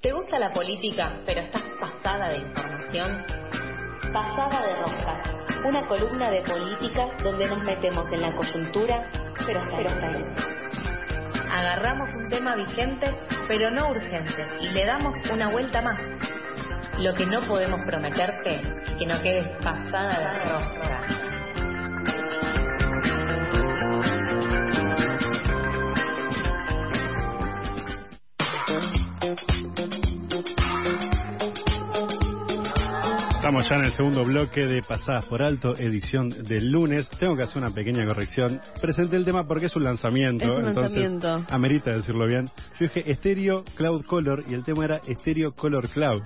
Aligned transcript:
¿Te 0.00 0.12
gusta 0.12 0.38
la 0.38 0.50
política, 0.54 1.20
pero 1.26 1.42
estás 1.42 1.62
pasada 1.78 2.30
de 2.30 2.38
información? 2.38 3.22
Pasada 4.14 4.66
de 4.66 4.74
Rosca, 4.76 5.22
una 5.68 5.86
columna 5.86 6.30
de 6.30 6.40
política 6.40 7.10
donde 7.22 7.46
nos 7.46 7.62
metemos 7.62 8.10
en 8.10 8.22
la 8.22 8.34
coyuntura, 8.34 9.10
pero 9.44 9.60
hasta, 9.60 9.76
pero 9.76 9.90
hasta 9.90 10.06
ahí. 10.06 10.24
Agarramos 11.52 12.14
un 12.14 12.30
tema 12.30 12.56
vigente, 12.56 13.14
pero 13.46 13.70
no 13.70 13.90
urgente, 13.90 14.48
y 14.62 14.70
le 14.70 14.86
damos 14.86 15.12
una 15.30 15.50
vuelta 15.50 15.82
más. 15.82 16.00
Lo 16.98 17.12
que 17.12 17.26
no 17.26 17.40
podemos 17.42 17.80
prometerte 17.84 18.56
es 18.56 18.94
que 18.98 19.04
no 19.04 19.20
quedes 19.20 19.48
pasada 19.62 20.18
de 20.18 20.44
rosca. 20.50 20.79
Estamos 33.50 33.68
ya 33.68 33.76
en 33.78 33.84
el 33.84 33.92
segundo 33.94 34.24
bloque 34.24 34.64
de 34.64 34.80
Pasadas 34.80 35.24
por 35.24 35.42
Alto, 35.42 35.74
edición 35.76 36.28
del 36.28 36.70
lunes. 36.70 37.10
Tengo 37.18 37.34
que 37.34 37.42
hacer 37.42 37.60
una 37.60 37.74
pequeña 37.74 38.06
corrección. 38.06 38.60
Presenté 38.80 39.16
el 39.16 39.24
tema 39.24 39.44
porque 39.48 39.66
es 39.66 39.74
un 39.74 39.82
lanzamiento. 39.82 40.44
Es 40.44 40.50
un 40.50 40.68
entonces 40.68 40.92
lanzamiento. 40.92 41.52
Amerita 41.52 41.90
decirlo 41.90 42.28
bien. 42.28 42.48
Yo 42.78 42.86
dije 42.86 43.12
Stereo 43.12 43.64
Cloud 43.74 44.04
Color 44.04 44.44
y 44.48 44.54
el 44.54 44.62
tema 44.62 44.84
era 44.84 45.00
Stereo 45.00 45.50
Color 45.50 45.88
Cloud. 45.88 46.22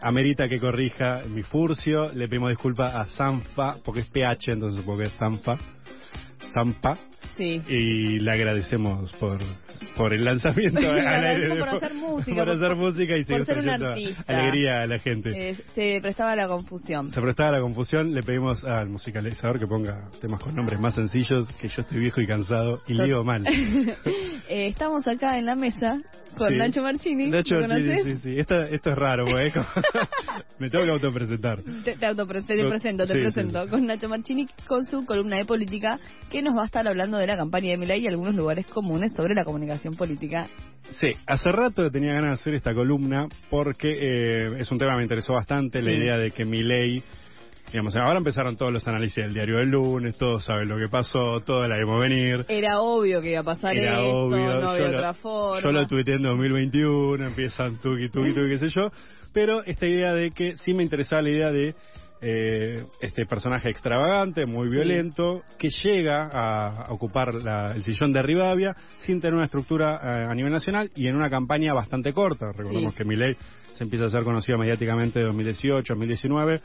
Amerita 0.00 0.48
que 0.48 0.58
corrija 0.58 1.20
mi 1.28 1.42
furcio. 1.42 2.10
Le 2.14 2.28
pedimos 2.28 2.48
disculpas 2.48 2.96
a 2.96 3.06
Sanfa, 3.08 3.76
porque 3.84 4.00
es 4.00 4.08
PH, 4.08 4.52
entonces 4.52 4.80
supongo 4.80 5.00
que 5.00 5.08
es 5.08 5.12
Sanfa. 5.18 5.58
Zampa. 6.50 6.96
Sí. 7.36 7.62
Y 7.68 8.18
le 8.20 8.30
agradecemos 8.32 9.12
por, 9.14 9.38
por 9.96 10.12
el 10.14 10.24
lanzamiento. 10.24 10.80
Le 10.94 11.00
agradecemos 11.06 11.58
por 11.58 11.68
hacer 11.76 11.94
música, 11.94 12.36
Por 12.44 12.48
hacer 12.50 12.76
música 12.76 13.16
y 13.16 13.24
por 13.24 13.44
ser 13.44 13.58
un 13.58 13.68
artista. 13.68 14.24
alegría 14.26 14.82
a 14.82 14.86
la 14.86 14.98
gente. 14.98 15.50
Eh, 15.50 15.56
se 15.74 15.98
prestaba 16.00 16.34
la 16.34 16.48
confusión. 16.48 17.10
Se 17.10 17.20
prestaba 17.20 17.52
la 17.52 17.60
confusión, 17.60 18.12
le 18.14 18.22
pedimos 18.22 18.64
al 18.64 18.88
musicalizador 18.88 19.58
que 19.58 19.66
ponga 19.66 20.08
temas 20.20 20.40
con 20.40 20.54
nombres 20.54 20.80
más 20.80 20.94
sencillos, 20.94 21.46
que 21.60 21.68
yo 21.68 21.82
estoy 21.82 21.98
viejo 21.98 22.20
y 22.20 22.26
cansado 22.26 22.80
y 22.86 22.94
leo 22.94 23.22
mal. 23.24 23.44
Eh, 24.48 24.68
estamos 24.68 25.04
acá 25.08 25.38
en 25.40 25.44
la 25.46 25.56
mesa 25.56 26.00
con 26.36 26.48
Sí. 26.50 26.56
Nacho 26.56 26.80
Marchini. 26.80 27.26
Nacho, 27.30 27.54
¿Lo 27.58 27.68
sí, 28.04 28.16
sí. 28.22 28.38
Esto, 28.38 28.62
esto 28.62 28.90
es 28.90 28.96
raro, 28.96 29.24
como- 29.24 29.38
me 30.60 30.70
tengo 30.70 30.84
que 30.84 30.90
autopresentar. 30.92 31.60
Te, 31.84 31.96
te 31.96 32.06
autopre- 32.06 32.46
te 32.46 32.64
presento, 32.64 33.06
te 33.08 33.14
sí, 33.14 33.20
presento. 33.20 33.68
Con 33.68 33.86
Nacho 33.86 34.08
Marchini 34.08 34.46
con 34.68 34.86
su 34.86 35.04
columna 35.04 35.36
de 35.36 35.46
política 35.46 35.98
que 36.30 36.42
nos 36.42 36.56
va 36.56 36.62
a 36.62 36.66
estar 36.66 36.86
hablando 36.86 37.18
de 37.18 37.25
la 37.26 37.36
campaña 37.36 37.70
de 37.70 37.76
Milei 37.78 38.02
y 38.02 38.06
algunos 38.06 38.34
lugares 38.34 38.66
comunes 38.66 39.12
sobre 39.12 39.34
la 39.34 39.44
comunicación 39.44 39.94
política. 39.94 40.46
Sí, 41.00 41.08
hace 41.26 41.50
rato 41.52 41.90
tenía 41.90 42.12
ganas 42.14 42.30
de 42.30 42.34
hacer 42.40 42.54
esta 42.54 42.72
columna 42.74 43.28
porque 43.50 43.88
eh, 43.90 44.52
es 44.58 44.70
un 44.70 44.78
tema 44.78 44.92
que 44.92 44.96
me 44.98 45.02
interesó 45.02 45.32
bastante, 45.34 45.82
la 45.82 45.90
Sí. 45.90 45.96
idea 45.96 46.16
de 46.18 46.30
que 46.30 46.44
mi 46.44 46.62
ley, 46.62 47.02
digamos, 47.72 47.96
ahora 47.96 48.18
empezaron 48.18 48.56
todos 48.56 48.72
los 48.72 48.86
análisis 48.86 49.16
del 49.16 49.34
diario 49.34 49.58
del 49.58 49.70
lunes, 49.70 50.16
todos 50.16 50.44
saben 50.44 50.68
lo 50.68 50.78
que 50.78 50.88
pasó, 50.88 51.40
todos 51.40 51.68
la 51.68 51.76
vimos 51.78 52.00
venir. 52.00 52.44
Era 52.48 52.80
obvio 52.80 53.20
que 53.20 53.32
iba 53.32 53.40
a 53.40 53.44
pasar 53.44 53.76
Era 53.76 54.00
esto, 54.00 54.16
obvio, 54.16 54.60
no 54.60 54.70
había 54.70 54.88
otra 54.90 55.14
forma. 55.14 55.62
yo 55.62 55.72
lo 55.72 55.86
tuiteé 55.88 56.14
en 56.14 56.22
2021, 56.22 57.26
empiezan 57.26 57.76
tuki, 57.78 58.08
tuki, 58.08 58.32
tuki, 58.32 58.48
qué 58.50 58.58
sé 58.58 58.68
yo, 58.68 58.90
pero 59.32 59.64
esta 59.64 59.86
idea 59.86 60.14
de 60.14 60.30
que 60.30 60.56
sí 60.56 60.72
me 60.72 60.82
interesaba 60.84 61.22
la 61.22 61.30
idea 61.30 61.50
de 61.50 61.74
eh, 62.20 62.82
este 63.00 63.26
personaje 63.26 63.68
extravagante, 63.68 64.46
muy 64.46 64.68
violento, 64.68 65.42
que 65.58 65.68
llega 65.84 66.28
a, 66.32 66.92
ocupar 66.92 67.34
la- 67.34 67.72
el 67.74 67.82
sillón 67.84 68.12
de 68.12 68.22
Rivadavia 68.22 68.74
sin 68.98 69.20
tener 69.20 69.34
una 69.34 69.44
estructura 69.44 70.00
eh, 70.02 70.26
a 70.30 70.34
nivel 70.34 70.52
nacional 70.52 70.90
y 70.94 71.08
en 71.08 71.16
una 71.16 71.28
campaña 71.30 71.74
bastante 71.74 72.12
corta. 72.12 72.46
Recordemos 72.56 72.92
Sí. 72.92 72.98
que 72.98 73.04
Milei 73.04 73.36
se 73.76 73.84
empieza 73.84 74.06
a 74.06 74.10
ser 74.10 74.24
conocido 74.24 74.58
mediáticamente 74.58 75.20
en 75.20 75.26
2018, 75.26 75.94
2019. 75.94 76.60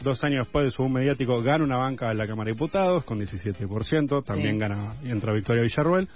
Dos 0.00 0.22
años 0.24 0.46
después 0.46 0.64
de 0.66 0.70
su 0.70 0.88
mediático 0.88 1.40
gana 1.42 1.64
una 1.64 1.76
banca 1.76 2.10
en 2.10 2.18
la 2.18 2.26
Cámara 2.26 2.46
de 2.46 2.52
Diputados 2.54 3.04
con 3.04 3.18
17%, 3.20 4.22
también 4.24 4.54
Sí. 4.54 4.58
gana 4.60 4.94
y 5.04 5.10
entra 5.10 5.32
Victoria 5.32 5.62
Villarruel, 5.62 6.08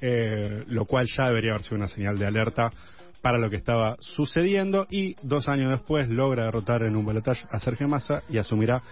eh, 0.00 0.64
lo 0.68 0.84
cual 0.84 1.06
ya 1.16 1.28
debería 1.28 1.50
haber 1.52 1.62
sido 1.62 1.76
una 1.76 1.88
señal 1.88 2.18
de 2.18 2.26
alerta 2.26 2.70
para 3.22 3.38
lo 3.38 3.50
que 3.50 3.56
estaba 3.56 3.96
sucediendo 4.00 4.86
y 4.90 5.14
dos 5.22 5.48
años 5.48 5.70
después 5.70 6.08
logra 6.08 6.44
derrotar 6.44 6.82
en 6.82 6.96
un 6.96 7.04
balotaje 7.04 7.44
a 7.50 7.58
Sergio 7.58 7.88
Massa 7.88 8.22
y 8.28 8.38
asumirá 8.38 8.82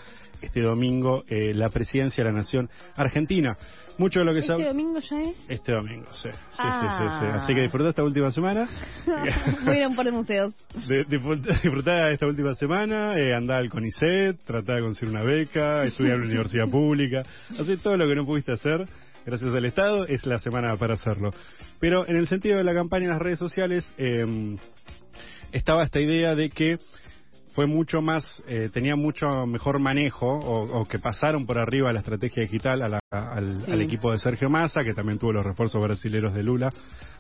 este 0.43 0.61
domingo 0.61 1.25
eh, 1.29 1.53
la 1.55 1.69
presidencia 1.69 2.23
de 2.23 2.31
la 2.31 2.37
nación 2.39 2.69
argentina. 2.97 3.57
Mucho 3.97 4.21
de 4.21 4.27
lo 4.27 4.33
que 4.33 4.39
¿Este 4.39 4.53
domingo 4.65 5.01
ya 5.01 5.21
es? 5.23 5.35
Este 5.49 5.73
domingo, 5.73 6.07
sí. 6.13 6.29
Sí, 6.31 6.37
Ah. 6.59 7.19
sí, 7.21 7.27
sí. 7.27 7.33
Así 7.35 7.55
que 7.55 7.63
disfruta 7.63 7.89
esta 7.89 8.05
última 8.05 8.31
semana. 8.31 8.69
Voy 9.65 9.75
a 9.75 9.79
ir 9.79 9.83
a 9.83 9.89
un 9.89 9.97
par 9.97 10.07
de 10.07 10.13
museos. 10.13 10.55
De- 10.87 11.05
disfrutar 11.05 12.13
esta 12.13 12.27
última 12.27 12.55
semana, 12.55 13.17
eh, 13.17 13.35
andar 13.35 13.61
al 13.63 13.69
CONICET, 13.71 14.39
tratar 14.45 14.77
de 14.77 14.83
conseguir 14.83 15.11
una 15.13 15.25
beca, 15.25 15.83
estudiar 15.83 16.15
en 16.15 16.21
una 16.21 16.29
universidad 16.31 16.69
pública, 16.69 17.23
hacer 17.59 17.79
todo 17.79 17.97
lo 17.97 18.07
que 18.07 18.15
no 18.15 18.25
pudiste 18.25 18.53
hacer 18.53 18.87
gracias 19.29 19.55
al 19.55 19.65
Estado, 19.67 20.07
es 20.07 20.25
la 20.25 20.39
semana 20.39 20.75
para 20.79 20.95
hacerlo. 20.95 21.33
Pero 21.81 22.09
en 22.09 22.17
el 22.17 22.27
sentido 22.29 22.57
de 22.57 22.65
la 22.65 22.73
campaña 22.73 23.05
en 23.05 23.11
las 23.11 23.21
redes 23.21 23.39
sociales, 23.39 23.93
eh, 23.99 24.57
estaba 25.53 25.83
esta 25.83 26.01
idea 26.01 26.35
de 26.35 26.49
que 26.49 26.79
fue 27.55 27.67
mucho 27.67 28.01
más, 28.01 28.43
eh, 28.47 28.69
tenía 28.73 28.97
mucho 28.97 29.47
mejor 29.47 29.79
manejo 29.79 30.27
o, 30.27 30.81
o 30.81 30.85
que 30.85 30.99
pasaron 30.99 31.47
por 31.47 31.59
arriba 31.59 31.93
la 31.93 32.01
estrategia 32.01 32.43
digital 32.43 32.83
a 32.83 32.89
la- 32.89 33.01
al, 33.11 33.65
Sí. 33.65 33.73
al 33.73 33.81
equipo 33.83 34.11
de 34.13 34.19
Sergio 34.19 34.51
Massa, 34.51 34.83
que 34.83 34.93
también 34.95 35.19
tuvo 35.19 35.33
los 35.33 35.45
refuerzos 35.45 35.83
brasileños 35.83 36.35
de 36.35 36.43
Lula. 36.43 36.73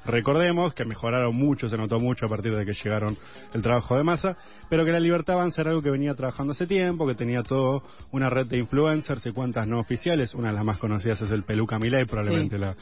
Recordemos 0.05 0.75
que 0.75 0.84
mejoraron 0.84 1.34
mucho, 1.34 1.69
se 1.69 1.77
notó 1.77 1.99
mucho 1.99 2.27
a 2.27 2.28
partir 2.28 2.55
de 2.55 2.65
que 2.65 2.72
llegaron 2.72 3.17
el 3.55 3.62
trabajo 3.62 3.97
de 3.97 4.05
Massa, 4.05 4.37
pero 4.71 4.84
que 4.84 4.93
la 4.93 5.00
Libertad 5.00 5.37
Avanza 5.37 5.62
era 5.62 5.71
algo 5.71 5.83
que 5.83 5.91
venía 5.91 6.15
trabajando 6.15 6.53
hace 6.53 6.67
tiempo, 6.67 7.06
que 7.06 7.15
tenía 7.15 7.43
todo 7.43 7.83
una 8.12 8.31
red 8.31 8.47
de 8.47 8.59
influencers 8.59 9.25
y 9.27 9.33
cuentas 9.33 9.67
no 9.67 9.78
oficiales. 9.78 10.34
Una 10.34 10.49
de 10.49 10.55
las 10.55 10.65
más 10.65 10.78
conocidas 10.78 11.21
es 11.22 11.31
el 11.31 11.43
Peluca 11.44 11.78
Milei, 11.78 12.05
probablemente 12.06 12.56
Sí. 12.56 12.61
la, 12.62 12.75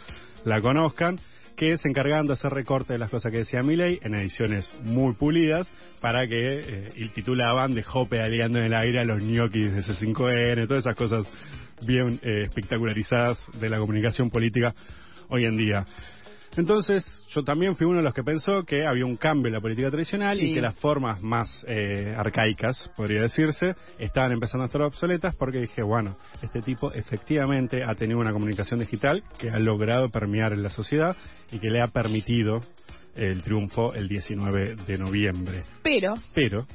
la 0.44 0.60
conozcan 0.60 1.18
que 1.56 1.78
se 1.78 1.88
encargaban 1.88 2.26
de 2.26 2.34
hacer 2.34 2.52
recorte 2.52 2.92
de 2.92 2.98
las 2.98 3.10
cosas 3.10 3.32
que 3.32 3.38
decía 3.38 3.62
Milei 3.62 3.98
en 4.02 4.14
ediciones 4.14 4.72
muy 4.84 5.14
pulidas 5.14 5.66
para 6.00 6.26
que 6.28 6.60
eh, 6.60 6.92
y 6.96 7.08
titulaban 7.08 7.74
dejó 7.74 8.06
pedaleando 8.06 8.58
en 8.58 8.66
el 8.66 8.74
aire 8.74 9.00
a 9.00 9.04
los 9.04 9.22
ñoquis 9.22 9.72
de 9.72 9.82
C5N, 9.82 10.68
todas 10.68 10.84
esas 10.84 10.94
cosas 10.94 11.26
bien 11.86 12.20
eh, 12.22 12.44
espectacularizadas 12.44 13.38
de 13.58 13.68
la 13.70 13.78
comunicación 13.78 14.30
política 14.30 14.74
hoy 15.28 15.46
en 15.46 15.56
día. 15.56 15.84
Entonces, 16.58 17.04
yo 17.28 17.42
también 17.42 17.76
fui 17.76 17.86
uno 17.86 17.98
de 17.98 18.02
los 18.02 18.14
que 18.14 18.22
pensó 18.22 18.64
que 18.64 18.86
había 18.86 19.04
un 19.04 19.16
cambio 19.16 19.48
en 19.48 19.54
la 19.54 19.60
política 19.60 19.90
tradicional 19.90 20.38
Sí. 20.38 20.50
y 20.50 20.54
que 20.54 20.60
las 20.60 20.74
formas 20.76 21.22
más 21.22 21.64
eh, 21.68 22.14
arcaicas, 22.16 22.90
podría 22.96 23.22
decirse, 23.22 23.74
estaban 23.98 24.32
empezando 24.32 24.64
a 24.64 24.66
estar 24.66 24.82
obsoletas 24.82 25.34
porque 25.36 25.60
dije, 25.60 25.82
bueno, 25.82 26.16
este 26.42 26.60
tipo 26.60 26.92
efectivamente 26.92 27.82
ha 27.86 27.94
tenido 27.94 28.18
una 28.20 28.32
comunicación 28.32 28.80
digital 28.80 29.22
que 29.38 29.48
ha 29.50 29.58
logrado 29.58 30.08
permear 30.10 30.52
en 30.52 30.62
la 30.62 30.70
sociedad 30.70 31.16
y 31.52 31.58
que 31.58 31.68
le 31.68 31.80
ha 31.80 31.88
permitido 31.88 32.60
el 33.14 33.42
triunfo 33.42 33.94
el 33.94 34.08
19 34.08 34.76
de 34.86 34.98
noviembre. 34.98 35.62
Pero, 35.82 36.14
Pero 36.34 36.66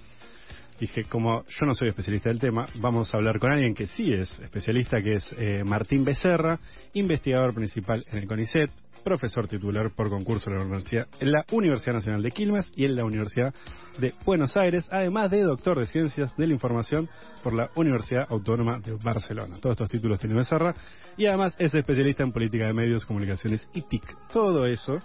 dije, 0.82 1.04
como 1.04 1.46
yo 1.46 1.66
no 1.68 1.76
soy 1.76 1.90
especialista 1.90 2.30
del 2.30 2.40
tema, 2.40 2.66
vamos 2.80 3.14
a 3.14 3.18
hablar 3.18 3.40
con 3.40 3.52
alguien 3.52 3.76
que 3.76 3.86
sí 3.86 4.12
es 4.12 4.40
especialista, 4.40 5.00
que 5.00 5.14
es 5.14 5.36
eh, 5.38 5.64
Martín 5.64 6.04
Becerra, 6.04 6.60
investigador 6.94 7.54
principal 7.54 8.04
en 8.12 8.18
el 8.18 8.28
CONICET, 8.28 8.72
profesor 9.04 9.48
titular 9.48 9.92
por 9.96 10.10
concurso 10.10 10.50
en 10.50 10.58
la, 10.58 10.64
Universidad, 10.64 11.08
en 11.20 11.32
la 11.32 11.46
Universidad 11.52 11.94
Nacional 11.94 12.24
de 12.24 12.32
Quilmes 12.32 12.72
y 12.76 12.86
en 12.86 12.96
la 12.96 13.06
Universidad 13.06 13.54
de 14.00 14.16
Buenos 14.26 14.58
Aires, 14.58 14.88
además 14.90 15.30
de 15.30 15.44
doctor 15.44 15.78
de 15.78 15.86
Ciencias 15.86 16.36
de 16.36 16.48
la 16.48 16.54
Información 16.54 17.08
por 17.44 17.54
la 17.54 17.70
Universidad 17.76 18.26
Autónoma 18.30 18.80
de 18.80 18.96
Barcelona. 18.96 19.58
Todos 19.62 19.74
estos 19.74 19.90
títulos 19.90 20.20
tiene 20.20 20.36
Becerra 20.36 20.74
y 21.16 21.28
además 21.28 21.56
es 21.60 21.76
especialista 21.76 22.24
en 22.24 22.32
política 22.32 22.66
de 22.66 22.74
medios, 22.74 23.06
comunicaciones 23.06 23.70
y 23.76 23.84
TIC. 23.84 24.04
Todo 24.34 24.66
eso 24.66 24.98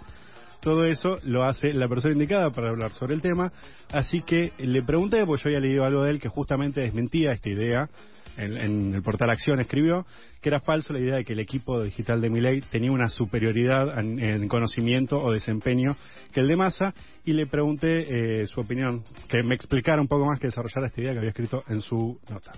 todo 0.61 0.85
eso 0.85 1.17
lo 1.23 1.43
hace 1.43 1.73
la 1.73 1.87
persona 1.87 2.13
indicada 2.13 2.51
para 2.51 2.69
hablar 2.69 2.91
sobre 2.93 3.13
el 3.13 3.21
tema. 3.21 3.51
Así 3.91 4.21
que 4.21 4.53
le 4.57 4.83
pregunté, 4.83 5.25
porque 5.25 5.43
yo 5.43 5.49
había 5.49 5.59
leído 5.59 5.85
algo 5.85 6.03
de 6.03 6.11
él 6.11 6.19
que 6.19 6.29
justamente 6.29 6.81
desmentía 6.81 7.31
esta 7.31 7.49
idea. 7.49 7.89
En, 8.37 8.93
el 8.93 9.01
portal 9.01 9.31
Acción 9.31 9.59
escribió 9.59 10.05
que 10.41 10.49
era 10.49 10.59
falso 10.59 10.93
la 10.93 10.99
idea 10.99 11.15
de 11.15 11.25
que 11.25 11.33
el 11.33 11.39
equipo 11.39 11.81
digital 11.81 12.21
de 12.21 12.29
Milei 12.29 12.61
tenía 12.61 12.91
una 12.91 13.09
superioridad 13.09 13.97
en, 13.97 14.19
en 14.19 14.47
conocimiento 14.47 15.19
o 15.19 15.31
desempeño 15.31 15.95
que 16.31 16.41
el 16.41 16.47
de 16.47 16.55
Massa 16.55 16.93
y 17.25 17.33
le 17.33 17.47
pregunté 17.47 18.41
eh, 18.41 18.45
su 18.45 18.61
opinión, 18.61 19.03
que 19.27 19.41
me 19.41 19.55
explicara 19.55 19.99
un 19.99 20.07
poco 20.07 20.27
más, 20.27 20.39
que 20.39 20.47
desarrollara 20.47 20.87
esta 20.87 21.01
idea 21.01 21.13
que 21.13 21.17
había 21.17 21.29
escrito 21.31 21.63
en 21.67 21.81
su 21.81 22.19
nota. 22.29 22.53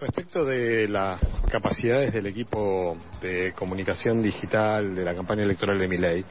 Respecto 0.00 0.44
de 0.44 0.88
las 0.88 1.20
capacidades 1.48 2.12
del 2.12 2.26
equipo 2.26 2.98
de 3.22 3.52
comunicación 3.52 4.20
digital 4.22 4.94
de 4.94 5.04
la 5.04 5.14
campaña 5.14 5.44
electoral 5.44 5.78
de 5.78 5.88
Milei, 5.88 6.24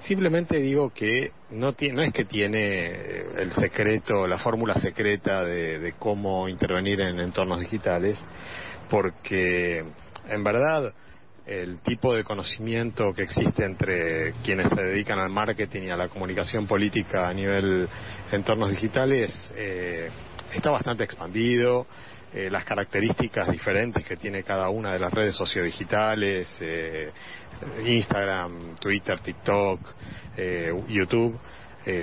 simplemente 0.00 0.58
digo 0.58 0.90
que 0.90 1.32
no, 1.50 1.72
tiene, 1.72 1.94
no 1.94 2.02
es 2.02 2.12
que 2.12 2.24
tiene 2.24 2.86
eh, 2.86 3.26
el 3.38 3.52
secreto, 3.52 4.26
la 4.26 4.38
fórmula 4.38 4.74
secreta 4.74 5.44
de, 5.44 5.78
de 5.78 5.92
cómo 5.92 6.48
intervenir 6.48 7.00
en 7.00 7.20
entornos 7.20 7.60
digitales, 7.60 8.18
porque 8.88 9.84
en 10.28 10.44
verdad 10.44 10.92
el 11.46 11.78
tipo 11.78 12.12
de 12.12 12.24
conocimiento 12.24 13.12
que 13.14 13.22
existe 13.22 13.64
entre 13.64 14.32
quienes 14.44 14.68
se 14.68 14.82
dedican 14.82 15.20
al 15.20 15.30
marketing 15.30 15.82
y 15.82 15.90
a 15.90 15.96
la 15.96 16.08
comunicación 16.08 16.66
política 16.66 17.28
a 17.28 17.32
nivel 17.32 17.88
entornos 18.32 18.70
digitales 18.70 19.32
eh, 19.54 20.10
está 20.52 20.70
bastante 20.70 21.04
expandido. 21.04 21.86
Eh, 22.36 22.50
las 22.50 22.64
características 22.64 23.48
diferentes 23.50 24.04
que 24.04 24.16
tiene 24.16 24.42
cada 24.42 24.68
una 24.68 24.92
de 24.92 24.98
las 24.98 25.10
redes 25.10 25.34
sociodigitales, 25.34 26.46
eh, 26.60 27.10
Instagram, 27.86 28.76
Twitter, 28.78 29.20
TikTok, 29.20 29.80
YouTube, 30.86 31.40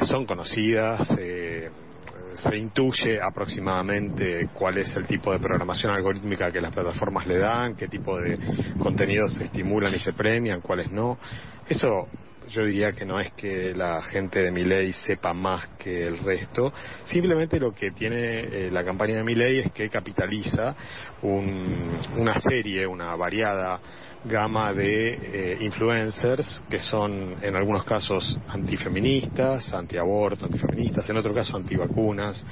son 0.08 0.26
conocidas 0.26 1.08
se 2.36 2.58
intuye 2.58 3.20
aproximadamente 3.22 4.50
cuál 4.54 4.80
es 4.80 4.96
el 4.96 5.06
tipo 5.06 5.32
de 5.32 5.40
programación 5.40 5.94
algorítmica 5.94 6.52
que 6.52 6.62
las 6.62 6.74
plataformas 6.74 7.28
le 7.28 7.38
dan, 7.38 7.76
qué 7.76 7.88
tipo 7.88 8.18
de 8.18 8.40
contenidos 8.80 9.34
se 9.34 9.46
estimulan 9.46 9.94
y 9.94 10.00
se 10.00 10.14
premian, 10.14 10.62
cuáles 10.62 10.92
no. 10.92 11.18
Eso 11.68 12.08
yo 12.48 12.66
diría 12.66 12.92
que 12.94 13.06
no 13.06 13.20
es 13.20 13.32
que 13.34 13.74
la 13.76 14.02
gente 14.04 14.42
de 14.44 14.52
mi 14.52 14.64
ley 14.64 14.94
sepa 14.94 15.34
más 15.34 15.68
que 15.78 16.08
el 16.08 16.18
resto, 16.20 16.74
simplemente 17.06 17.60
lo 17.60 17.74
que 17.74 17.92
tiene 17.92 18.40
eh, 18.40 18.70
la 18.72 18.84
campaña 18.84 19.18
de 19.18 19.24
mi 19.24 19.36
ley 19.36 19.60
es 19.60 19.72
que 19.72 19.90
capitaliza 19.90 20.76
una 21.22 22.40
serie, 22.40 22.86
una 22.86 23.16
variada 23.16 23.80
gama 24.26 24.74
de 24.74 25.14
eh, 25.14 25.58
influencers 25.62 26.64
que 26.70 26.80
son 26.80 27.36
en 27.42 27.56
algunos 27.56 27.84
casos 27.84 28.38
antifeministas, 28.48 29.74
antiaborto, 29.74 30.46
antifeministas, 30.46 31.10
en 31.10 31.18
otro 31.18 31.34
caso 31.34 31.58
antivacunas, 31.58 32.46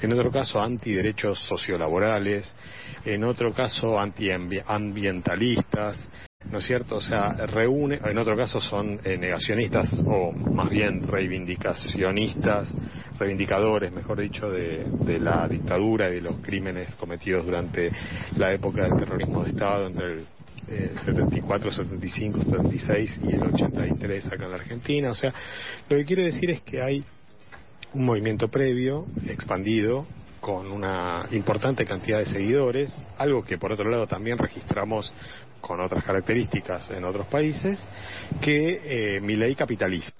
en 0.00 0.12
otro 0.12 0.30
caso 0.30 0.60
antiderechos 0.60 1.38
sociolaborales, 1.40 2.54
en 3.04 3.24
otro 3.24 3.52
caso 3.52 3.98
antiambientalistas, 4.00 5.98
¿no 6.50 6.58
es 6.58 6.66
cierto? 6.66 6.96
O 6.96 7.00
sea, 7.00 7.32
reúne, 7.46 8.00
en 8.02 8.18
otro 8.18 8.36
caso 8.36 8.60
son 8.60 9.00
eh, 9.04 9.16
negacionistas 9.18 9.92
o 10.06 10.32
más 10.32 10.70
bien 10.70 11.06
reivindicacionistas, 11.06 12.72
reivindicadores, 13.18 13.92
mejor 13.92 14.20
dicho, 14.20 14.48
de, 14.48 14.84
de, 15.04 15.18
la 15.18 15.46
dictadura 15.46 16.08
y 16.10 16.16
de 16.16 16.20
los 16.22 16.40
crímenes 16.40 16.94
cometidos 16.94 17.44
durante 17.44 17.90
la 18.36 18.52
época 18.52 18.82
del 18.82 18.98
terrorismo 18.98 19.44
de 19.44 19.50
Estado 19.50 19.86
entre 19.86 20.12
el 20.12 20.26
74, 21.04 21.72
75, 21.72 22.42
76 22.42 23.20
y 23.24 23.34
el 23.34 23.42
83 23.42 24.26
acá 24.26 24.44
en 24.44 24.50
la 24.50 24.56
Argentina. 24.56 25.10
O 25.10 25.14
sea, 25.14 25.32
lo 25.88 25.96
que 25.96 26.04
quiero 26.04 26.24
decir 26.24 26.50
es 26.50 26.62
que 26.62 26.82
hay 26.82 27.04
un 27.94 28.04
movimiento 28.04 28.48
previo, 28.48 29.06
expandido, 29.26 30.06
con 30.48 30.72
una 30.72 31.26
importante 31.32 31.84
cantidad 31.84 32.20
de 32.20 32.24
seguidores, 32.24 32.90
algo 33.18 33.44
que 33.44 33.58
por 33.58 33.70
otro 33.70 33.90
lado 33.90 34.06
también 34.06 34.38
registramos 34.38 35.12
con 35.60 35.78
otras 35.78 36.02
características 36.02 36.90
en 36.90 37.04
otros 37.04 37.26
países, 37.26 37.78
que 38.40 39.16
eh, 39.16 39.20
mi 39.20 39.36
ley 39.36 39.54
capitaliza. 39.54 40.10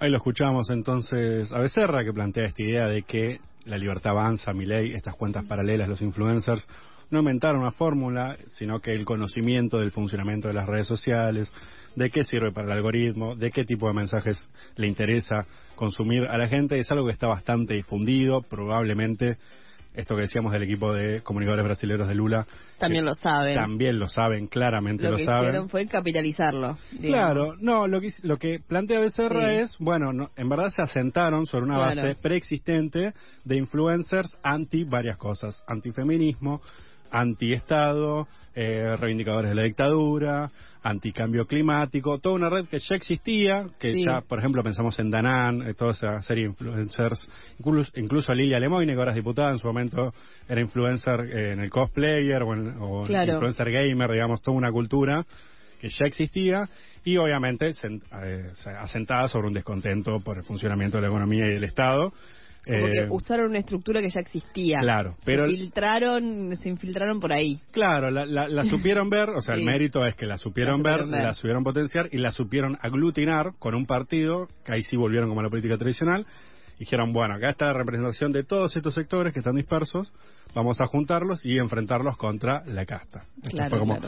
Ahí 0.00 0.10
lo 0.10 0.16
escuchamos 0.16 0.68
entonces 0.70 1.52
a 1.52 1.60
Becerra 1.60 2.02
que 2.02 2.12
plantea 2.12 2.46
esta 2.46 2.60
idea 2.60 2.88
de 2.88 3.04
que 3.04 3.38
la 3.66 3.78
libertad 3.78 4.18
avanza, 4.18 4.52
mi 4.52 4.66
ley, 4.66 4.94
estas 4.94 5.14
cuentas 5.14 5.44
paralelas, 5.44 5.88
los 5.88 6.02
influencers, 6.02 6.66
no 7.08 7.20
inventaron 7.20 7.60
una 7.60 7.70
fórmula, 7.70 8.36
sino 8.48 8.80
que 8.80 8.94
el 8.94 9.04
conocimiento 9.04 9.78
del 9.78 9.92
funcionamiento 9.92 10.48
de 10.48 10.54
las 10.54 10.66
redes 10.66 10.88
sociales, 10.88 11.52
de 11.96 12.10
qué 12.10 12.24
sirve 12.24 12.52
para 12.52 12.66
el 12.66 12.72
algoritmo, 12.72 13.34
de 13.36 13.50
qué 13.50 13.64
tipo 13.64 13.88
de 13.88 13.94
mensajes 13.94 14.44
le 14.76 14.86
interesa 14.86 15.46
consumir 15.74 16.24
a 16.24 16.38
la 16.38 16.48
gente, 16.48 16.78
es 16.78 16.90
algo 16.90 17.06
que 17.06 17.12
está 17.12 17.26
bastante 17.26 17.74
difundido, 17.74 18.42
probablemente 18.42 19.38
esto 19.94 20.14
que 20.14 20.22
decíamos 20.22 20.52
del 20.52 20.62
equipo 20.62 20.92
de 20.92 21.20
comunicadores 21.22 21.64
brasileños 21.64 22.08
de 22.08 22.14
Lula. 22.14 22.46
También 22.78 23.04
lo 23.04 23.14
saben. 23.14 23.54
También 23.54 23.98
lo 23.98 24.08
saben, 24.08 24.46
claramente 24.46 25.04
lo, 25.04 25.12
lo 25.12 25.18
saben. 25.18 25.26
Lo 25.26 25.40
que 25.40 25.46
hicieron 25.48 25.68
fue 25.68 25.86
capitalizarlo. 25.86 26.78
Claro, 27.00 27.54
no, 27.60 27.86
lo 27.86 28.00
que, 28.00 28.10
lo 28.22 28.38
que 28.38 28.60
plantea 28.66 29.00
Becerra 29.00 29.54
es, 29.54 29.72
bueno, 29.78 30.30
en 30.36 30.48
verdad 30.48 30.70
se 30.70 30.82
asentaron 30.82 31.46
sobre 31.46 31.66
una 31.66 31.78
base 31.78 32.16
preexistente 32.20 33.12
de 33.44 33.56
influencers 33.56 34.34
anti 34.42 34.84
varias 34.84 35.18
cosas, 35.18 35.62
antifeminismo, 35.66 36.62
anti-Estado, 37.12 38.26
eh, 38.54 38.96
reivindicadores 38.98 39.50
de 39.50 39.54
la 39.54 39.62
dictadura, 39.62 40.50
anticambio 40.82 41.46
climático, 41.46 42.18
toda 42.18 42.34
una 42.34 42.50
red 42.50 42.66
que 42.66 42.78
ya 42.78 42.96
existía, 42.96 43.66
que 43.78 44.02
ya, 44.04 44.20
por 44.20 44.38
ejemplo, 44.38 44.62
pensamos 44.62 44.98
en 44.98 45.10
Danan, 45.10 45.62
eh, 45.62 45.74
toda 45.74 45.92
esa 45.92 46.22
serie 46.22 46.44
de 46.44 46.50
influencers, 46.50 47.28
incluso, 47.58 47.92
incluso 47.96 48.34
Lilia 48.34 48.58
Lemoyne, 48.58 48.92
que 48.92 48.98
ahora 48.98 49.12
es 49.12 49.16
diputada, 49.16 49.50
en 49.50 49.58
su 49.58 49.66
momento 49.66 50.12
era 50.48 50.60
influencer 50.60 51.20
eh, 51.20 51.52
en 51.52 51.60
el 51.60 51.70
cosplayer 51.70 52.42
o, 52.42 52.54
en, 52.54 53.28
influencer 53.28 53.70
gamer, 53.70 54.10
digamos, 54.10 54.42
toda 54.42 54.56
una 54.56 54.72
cultura 54.72 55.24
que 55.80 55.88
ya 55.88 56.06
existía 56.06 56.68
y 57.04 57.16
obviamente 57.16 57.70
eh, 57.70 58.50
asentada 58.78 59.28
sobre 59.28 59.48
un 59.48 59.54
descontento 59.54 60.20
por 60.20 60.38
el 60.38 60.44
funcionamiento 60.44 60.98
de 60.98 61.02
la 61.02 61.08
economía 61.08 61.46
y 61.46 61.54
del 61.54 61.64
Estado 61.64 62.12
como 62.64 62.86
que 62.86 63.00
eh, 63.00 63.08
usaron 63.10 63.50
una 63.50 63.58
estructura 63.58 64.00
que 64.00 64.10
ya 64.10 64.20
existía. 64.20 64.80
Claro, 64.80 65.16
pero... 65.24 65.46
Se 65.46 65.56
filtraron, 65.56 66.56
se 66.56 66.68
infiltraron 66.68 67.18
por 67.18 67.32
ahí. 67.32 67.58
Claro, 67.72 68.10
la, 68.10 68.64
supieron 68.70 69.10
ver, 69.10 69.30
o 69.30 69.40
sea, 69.40 69.54
el 69.54 69.64
mérito 69.64 70.04
es 70.06 70.14
que 70.14 70.26
la 70.26 70.38
supieron, 70.38 70.82
ver, 70.82 71.06
la 71.06 71.34
supieron 71.34 71.64
potenciar 71.64 72.08
y 72.12 72.18
la 72.18 72.30
supieron 72.30 72.78
aglutinar 72.80 73.52
con 73.58 73.74
un 73.74 73.86
partido, 73.86 74.48
que 74.64 74.72
ahí 74.72 74.82
sí 74.82 74.96
volvieron 74.96 75.28
como 75.28 75.40
a 75.40 75.44
la 75.44 75.50
política 75.50 75.76
tradicional, 75.76 76.26
dijeron, 76.78 77.12
bueno, 77.12 77.34
acá 77.34 77.50
está 77.50 77.66
la 77.66 77.74
representación 77.74 78.32
de 78.32 78.44
todos 78.44 78.74
estos 78.76 78.94
sectores 78.94 79.32
que 79.32 79.40
están 79.40 79.54
dispersos, 79.54 80.12
vamos 80.54 80.80
a 80.80 80.86
juntarlos 80.86 81.44
y 81.44 81.58
enfrentarlos 81.58 82.16
contra 82.16 82.64
la 82.66 82.84
casta. 82.86 83.24
Claro, 83.50 83.70
fue 83.70 83.78
como 83.78 83.98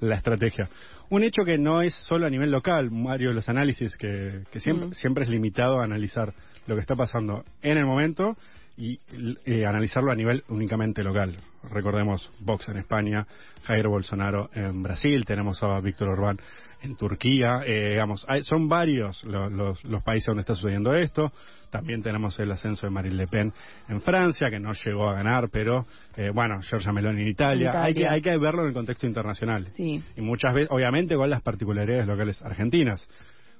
la 0.00 0.16
estrategia. 0.16 0.68
Un 1.10 1.22
hecho 1.22 1.44
que 1.44 1.58
no 1.58 1.80
es 1.80 1.94
solo 1.94 2.26
a 2.26 2.30
nivel 2.30 2.50
local, 2.50 2.90
Mario, 2.90 3.32
los 3.32 3.48
análisis, 3.48 3.96
que, 3.96 4.42
siempre, 4.56 4.88
mm. 4.88 4.92
siempre 4.94 5.24
es 5.24 5.30
limitado 5.30 5.80
a 5.80 5.84
analizar 5.84 6.34
lo 6.66 6.74
que 6.74 6.80
está 6.80 6.94
pasando 6.94 7.44
en 7.62 7.78
el 7.78 7.86
momento 7.86 8.36
y 8.76 8.98
eh, 9.44 9.64
analizarlo 9.66 10.10
a 10.10 10.16
nivel 10.16 10.42
únicamente 10.48 11.02
local. 11.02 11.36
Recordemos 11.70 12.30
Vox 12.40 12.68
en 12.68 12.78
España, 12.78 13.26
Jair 13.64 13.86
Bolsonaro 13.86 14.50
en 14.52 14.82
Brasil, 14.82 15.24
tenemos 15.24 15.62
a 15.62 15.78
Víctor 15.80 16.08
Orbán 16.08 16.38
en 16.82 16.96
Turquía, 16.96 17.62
eh, 17.64 17.90
digamos, 17.92 18.26
son 18.42 18.68
varios 18.68 19.24
los, 19.24 19.82
los, 19.84 20.02
países 20.02 20.26
donde 20.26 20.40
está 20.40 20.54
sucediendo 20.54 20.94
esto. 20.94 21.32
También 21.70 22.02
tenemos 22.02 22.38
el 22.38 22.52
ascenso 22.52 22.86
de 22.86 22.90
Marine 22.90 23.16
Le 23.16 23.26
Pen 23.26 23.52
en 23.88 24.02
Francia, 24.02 24.50
que 24.50 24.60
no 24.60 24.72
llegó 24.72 25.08
a 25.08 25.14
ganar, 25.14 25.48
pero 25.50 25.86
eh, 26.16 26.30
bueno, 26.32 26.60
Giorgia 26.60 26.92
Meloni 26.92 27.22
en 27.22 27.28
Italia. 27.28 27.82
Hay, 27.82 27.94
que, 27.94 28.06
hay 28.06 28.20
que 28.20 28.36
verlo 28.36 28.62
en 28.62 28.68
el 28.68 28.74
contexto 28.74 29.06
internacional. 29.06 29.68
Y 29.78 30.02
muchas 30.18 30.52
veces, 30.52 30.68
obviamente, 30.70 31.16
con 31.16 31.30
las 31.30 31.40
particularidades 31.40 32.06
locales 32.06 32.40
argentinas. 32.42 33.08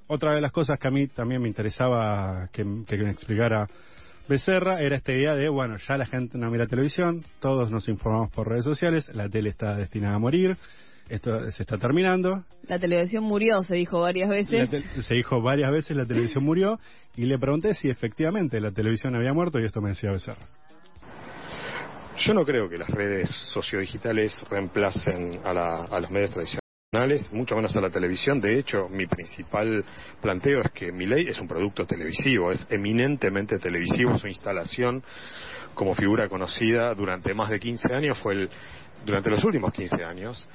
Otra 0.07 0.33
de 0.33 0.41
las 0.41 0.51
cosas 0.51 0.79
que 0.79 0.87
a 0.87 0.91
mí 0.91 1.07
también 1.07 1.41
me 1.41 1.47
interesaba 1.47 2.47
que, 2.51 2.63
que 2.87 2.97
me 2.97 3.11
explicara 3.11 3.67
Becerra 4.27 4.81
era 4.81 4.95
esta 4.95 5.13
idea 5.13 5.35
de, 5.35 5.49
bueno, 5.49 5.77
ya 5.77 5.97
la 5.97 6.05
gente 6.05 6.37
no 6.37 6.49
mira 6.49 6.65
televisión, 6.67 7.23
todos 7.39 7.69
nos 7.69 7.87
informamos 7.87 8.31
por 8.31 8.49
redes 8.49 8.65
sociales, 8.65 9.13
la 9.13 9.29
tele 9.29 9.49
está 9.49 9.75
destinada 9.75 10.15
a 10.15 10.19
morir, 10.19 10.57
esto 11.09 11.51
se 11.51 11.61
está 11.61 11.77
terminando. 11.77 12.43
La 12.67 12.79
televisión 12.79 13.23
murió, 13.23 13.63
se 13.63 13.75
dijo 13.75 14.01
varias 14.01 14.29
veces. 14.29 14.83
se 15.05 15.13
dijo 15.13 15.41
varias 15.41 15.71
veces 15.71 15.95
la 15.95 16.05
televisión 16.05 16.43
murió 16.45 16.79
y 17.15 17.25
le 17.25 17.37
pregunté 17.37 17.75
si 17.75 17.89
efectivamente 17.89 18.59
la 18.59 18.71
televisión 18.71 19.15
había 19.15 19.33
muerto 19.33 19.59
y 19.59 19.65
esto 19.65 19.81
me 19.81 19.89
decía 19.89 20.11
Becerra. 20.11 20.47
Yo 22.17 22.33
no 22.33 22.45
creo 22.45 22.67
que 22.67 22.77
las 22.77 22.89
redes 22.89 23.29
sociodigitales 23.53 24.35
reemplacen 24.49 25.41
a, 25.43 25.51
a 25.85 25.99
los 25.99 26.09
medios 26.09 26.31
tradicionales 26.31 26.64
mucho 27.31 27.55
menos 27.55 27.75
a 27.75 27.81
la 27.81 27.89
televisión. 27.89 28.39
De 28.39 28.57
hecho, 28.57 28.87
mi 28.89 29.05
principal 29.07 29.83
planteo 30.21 30.61
es 30.61 30.71
que 30.71 30.91
mi 30.91 31.05
ley 31.05 31.27
es 31.27 31.39
un 31.39 31.47
producto 31.47 31.85
televisivo, 31.85 32.51
es 32.51 32.65
eminentemente 32.69 33.57
televisivo. 33.59 34.17
Su 34.17 34.27
instalación 34.27 35.03
como 35.73 35.93
figura 35.93 36.29
conocida 36.29 36.93
durante 36.93 37.33
más 37.33 37.49
de 37.49 37.59
15 37.59 37.93
años 37.93 38.17
fue 38.19 38.33
el, 38.33 38.49
durante 39.05 39.29
los 39.29 39.43
últimos 39.43 39.71
15 39.71 40.03
años, 40.03 40.47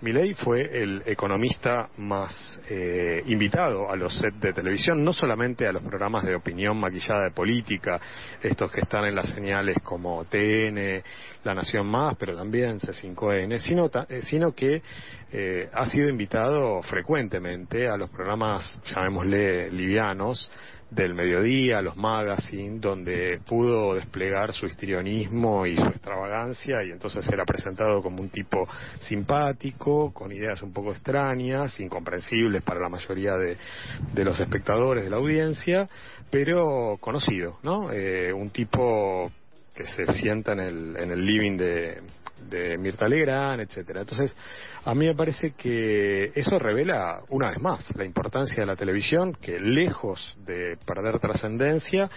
Milei 0.00 0.32
fue 0.34 0.60
el 0.60 1.02
economista 1.06 1.88
más 1.96 2.60
eh, 2.70 3.20
invitado 3.26 3.90
a 3.90 3.96
los 3.96 4.16
sets 4.16 4.40
de 4.40 4.52
televisión, 4.52 5.02
no 5.02 5.12
solamente 5.12 5.66
a 5.66 5.72
los 5.72 5.82
programas 5.82 6.22
de 6.22 6.36
opinión 6.36 6.78
maquillada 6.78 7.24
de 7.24 7.30
política, 7.32 8.00
estos 8.40 8.70
que 8.70 8.82
están 8.82 9.06
en 9.06 9.16
las 9.16 9.28
señales 9.30 9.76
como 9.82 10.24
TN, 10.24 11.02
La 11.42 11.54
Nación 11.54 11.88
Más, 11.88 12.14
pero 12.16 12.36
también 12.36 12.78
C5N, 12.78 13.58
sino, 13.58 13.90
eh, 14.08 14.22
sino 14.22 14.52
que 14.52 14.82
eh, 15.32 15.68
ha 15.72 15.86
sido 15.86 16.08
invitado 16.08 16.80
frecuentemente 16.82 17.88
a 17.88 17.96
los 17.96 18.08
programas, 18.10 18.80
llamémosle 18.94 19.68
livianos, 19.72 20.48
del 20.90 21.14
mediodía, 21.14 21.82
los 21.82 21.96
magazines, 21.96 22.80
donde 22.80 23.40
pudo 23.46 23.94
desplegar 23.94 24.52
su 24.52 24.66
histrionismo 24.66 25.66
y 25.66 25.76
su 25.76 25.84
extravagancia 25.84 26.82
y 26.82 26.90
entonces 26.90 27.28
era 27.28 27.44
presentado 27.44 28.02
como 28.02 28.22
un 28.22 28.30
tipo 28.30 28.66
simpático, 29.00 30.12
con 30.12 30.32
ideas 30.32 30.62
un 30.62 30.72
poco 30.72 30.92
extrañas, 30.92 31.78
incomprensibles 31.78 32.62
para 32.62 32.80
la 32.80 32.88
mayoría 32.88 33.36
de, 33.36 33.56
de 34.14 34.24
los 34.24 34.40
espectadores 34.40 35.04
de 35.04 35.10
la 35.10 35.16
audiencia, 35.16 35.88
pero 36.30 36.96
conocido, 37.00 37.58
¿no? 37.62 37.92
Eh, 37.92 38.32
un 38.32 38.50
tipo 38.50 39.30
que 39.78 39.86
se 39.86 40.12
sienta 40.14 40.54
en 40.54 40.58
el, 40.58 40.96
en 40.96 41.12
el 41.12 41.24
living 41.24 41.56
de, 41.56 42.02
de 42.50 42.76
Mirta 42.78 43.06
Legrand, 43.06 43.60
etcétera. 43.60 44.00
Entonces, 44.00 44.34
a 44.84 44.92
mí 44.92 45.06
me 45.06 45.14
parece 45.14 45.52
que 45.52 46.32
eso 46.34 46.58
revela 46.58 47.20
una 47.28 47.50
vez 47.50 47.60
más 47.60 47.88
la 47.94 48.04
importancia 48.04 48.56
de 48.56 48.66
la 48.66 48.74
televisión, 48.74 49.34
que 49.40 49.60
lejos 49.60 50.36
de 50.44 50.76
perder 50.84 51.20
trascendencia, 51.20 52.10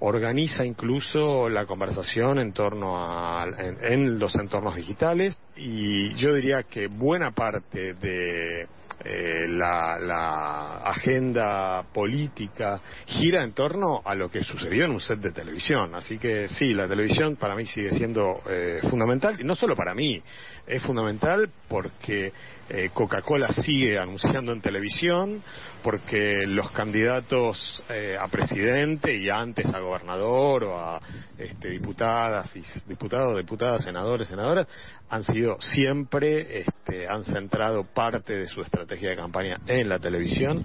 organiza 0.00 0.62
incluso 0.62 1.48
la 1.48 1.64
conversación 1.64 2.38
en 2.38 2.52
torno 2.52 2.98
a 2.98 3.46
en 3.56 4.18
los 4.18 4.34
entornos 4.34 4.76
digitales 4.76 5.40
y 5.56 6.14
yo 6.16 6.34
diría 6.34 6.64
que 6.64 6.86
buena 6.86 7.30
parte 7.30 7.94
de 7.94 8.66
eh, 9.04 9.46
la, 9.48 10.78
agenda 10.84 11.84
política 11.92 12.80
gira 13.06 13.44
en 13.44 13.52
torno 13.52 14.00
a 14.04 14.14
lo 14.14 14.30
que 14.30 14.42
sucedió 14.42 14.84
en 14.84 14.92
un 14.92 15.00
set 15.00 15.18
de 15.18 15.32
televisión. 15.32 15.94
Así 15.94 16.18
que 16.18 16.48
sí, 16.48 16.72
la 16.72 16.88
televisión 16.88 17.36
para 17.36 17.54
mí 17.54 17.66
sigue 17.66 17.90
siendo 17.90 18.42
eh, 18.48 18.80
fundamental, 18.88 19.38
y 19.40 19.44
no 19.44 19.54
solo 19.54 19.76
para 19.76 19.94
mí, 19.94 20.22
es 20.66 20.82
fundamental 20.82 21.48
porque 21.68 22.32
eh, 22.68 22.90
Coca-Cola 22.92 23.48
sigue 23.52 23.98
anunciando 23.98 24.52
en 24.52 24.60
televisión, 24.60 25.42
porque 25.82 26.32
los 26.46 26.70
candidatos 26.72 27.84
eh, 27.88 28.16
a 28.18 28.26
presidente 28.28 29.16
y 29.16 29.28
antes 29.28 29.72
a 29.72 29.78
gobernador 29.78 30.64
o 30.64 30.78
a 30.78 31.00
este, 31.38 31.70
diputadas 31.70 32.54
y 32.56 32.62
diputados, 32.88 33.36
diputadas, 33.36 33.84
senadores, 33.84 34.28
senadoras 34.28 34.66
han 35.08 35.22
sido 35.22 35.60
siempre, 35.60 36.60
este, 36.60 37.06
han 37.06 37.22
centrado 37.24 37.84
parte 37.84 38.32
de 38.32 38.48
su 38.48 38.60
estrategia 38.62 38.85
de 38.86 39.16
campaña 39.16 39.58
en 39.66 39.88
la 39.88 39.98
televisión. 39.98 40.62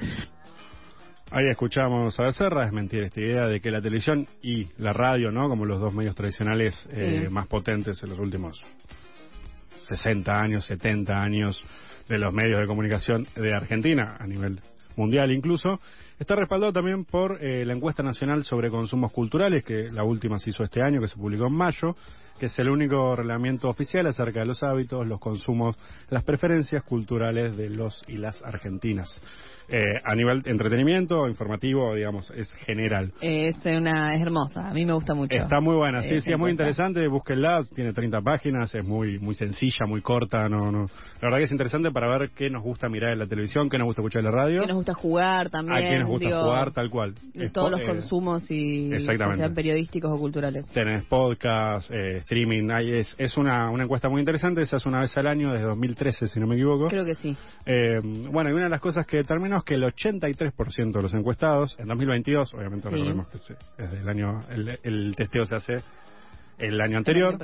Ahí 1.32 1.48
escuchamos 1.50 2.20
a 2.20 2.24
Becerra, 2.24 2.66
es 2.66 2.74
mentira 2.74 3.08
esta 3.08 3.22
idea 3.22 3.48
de 3.48 3.62
que 3.62 3.72
la 3.72 3.82
televisión 3.82 4.28
y 4.42 4.68
la 4.78 4.92
radio, 4.92 5.32
¿no? 5.32 5.48
Como 5.48 5.66
los 5.66 5.80
dos 5.80 5.94
medios 5.94 6.14
tradicionales 6.14 6.86
eh, 6.92 7.30
más 7.32 7.48
potentes 7.48 8.02
en 8.04 8.10
los 8.10 8.20
últimos 8.20 8.62
60 9.78 10.32
años, 10.40 10.66
70 10.66 11.14
años 11.14 11.66
de 12.08 12.20
los 12.20 12.34
medios 12.34 12.60
de 12.60 12.68
comunicación 12.68 13.26
de 13.36 13.54
Argentina 13.54 14.18
a 14.20 14.28
nivel 14.28 14.60
mundial 14.98 15.32
incluso, 15.32 15.80
está 16.22 16.36
respaldado 16.36 16.72
también 16.72 17.04
por 17.04 17.44
eh, 17.44 17.66
la 17.66 17.74
encuesta 17.74 18.04
nacional 18.04 18.44
sobre 18.44 18.70
consumos 18.70 19.12
culturales, 19.12 19.64
que 19.64 19.90
la 19.90 20.04
última 20.04 20.38
se 20.38 20.52
hizo 20.52 20.64
este 20.64 20.80
año, 20.80 21.02
que 21.02 21.08
se 21.08 21.18
publicó 21.18 21.48
en 21.48 21.54
mayo, 21.54 21.96
que 22.40 22.46
es 22.46 22.60
el 22.60 22.70
único 22.70 23.16
reglamento 23.16 23.68
oficial 23.68 24.06
acerca 24.06 24.42
de 24.42 24.46
los 24.46 24.62
hábitos, 24.62 25.08
los 25.08 25.20
consumos, 25.20 25.76
las 26.10 26.24
preferencias 26.24 26.84
culturales 26.84 27.58
de 27.58 27.72
los 27.72 28.04
y 28.08 28.18
las 28.18 28.40
argentinas. 28.44 29.16
Eh, 29.72 30.02
a 30.04 30.16
nivel 30.16 30.42
de 30.42 30.52
entretenimiento, 30.52 31.30
informativo, 31.30 31.96
digamos, 31.96 32.30
es 32.32 32.52
general. 32.66 33.14
Es 33.22 33.56
una 33.66 34.14
es 34.14 34.22
hermosa, 34.22 34.70
a 34.70 34.74
mí 34.74 34.86
me 34.86 34.92
gusta 34.92 35.16
mucho. 35.16 35.38
Está 35.38 35.62
muy 35.62 35.76
buena, 35.76 36.02
sí, 36.04 36.20
sí, 36.20 36.34
es 36.34 36.38
muy 36.38 36.52
interesante, 36.52 37.08
búsquenla, 37.08 37.64
tiene 37.74 37.94
30 37.94 38.22
páginas, 38.22 38.76
es 38.76 38.86
muy 38.86 39.18
muy 39.20 39.34
sencilla, 39.34 39.86
muy 39.88 40.02
corta, 40.02 40.50
no 40.50 40.74
no. 40.74 40.90
La 41.22 41.30
verdad 41.30 41.38
que 41.38 41.44
es 41.46 41.52
interesante 41.54 41.90
para 41.90 42.10
ver 42.10 42.32
qué 42.32 42.50
nos 42.50 42.64
gusta 42.64 42.90
mirar 42.90 43.14
en 43.14 43.20
la 43.20 43.28
televisión, 43.28 43.70
qué 43.70 43.78
nos 43.78 43.86
gusta 43.86 44.02
escuchar 44.02 44.20
en 44.20 44.26
la 44.26 44.32
radio. 44.32 44.62
Qué 44.62 44.68
nos 44.68 44.76
gusta 44.76 44.94
jugar 44.94 45.50
también. 45.50 45.78
A 45.78 45.90
qué 45.90 46.00
nos 46.00 46.10
gusta 46.10 46.42
jugar, 46.42 46.72
tal 46.72 46.90
cual. 46.90 47.16
De 47.34 47.50
todos 47.50 47.72
los 47.72 47.80
eh, 47.80 47.86
consumos 47.86 48.52
y 48.52 48.90
sean 48.90 49.54
periodísticos 49.54 50.12
o 50.12 50.18
culturales. 50.18 50.68
Tenés 50.74 51.06
podcast, 51.06 51.90
eh, 51.92 52.18
streaming, 52.18 52.70
hay, 52.72 52.92
es, 52.92 53.16
es 53.18 53.38
una, 53.38 53.70
una 53.70 53.86
encuesta 53.86 54.10
muy 54.10 54.20
interesante, 54.20 54.66
se 54.66 54.76
hace 54.76 54.90
una 54.90 55.00
vez 55.00 55.16
al 55.18 55.28
año 55.28 55.54
desde 55.54 55.66
2013, 55.66 56.28
si 56.28 56.42
no 56.42 56.48
me 56.48 56.56
equivoco. 56.56 56.88
Creo 56.88 57.06
que 57.06 57.16
sí. 57.16 57.38
bueno, 58.30 58.50
y 58.50 58.54
una 58.54 58.66
de 58.66 58.70
las 58.70 58.82
cosas 58.82 59.06
que 59.06 59.16
determinó 59.16 59.61
que 59.64 59.76
el 59.76 59.84
83% 59.84 60.92
de 60.92 61.02
los 61.02 61.14
encuestados, 61.14 61.76
en 61.80 61.88
2022, 61.88 62.54
obviamente 62.54 62.90
recordemos 62.90 63.28
que 63.28 63.38
es 63.38 63.94
el 63.94 64.10
año, 64.10 64.42
el, 64.50 65.16
testeo 65.16 65.46
se 65.46 65.56
hace 65.56 65.78
el 66.58 66.80
año 66.80 66.98
anterior, 66.98 67.38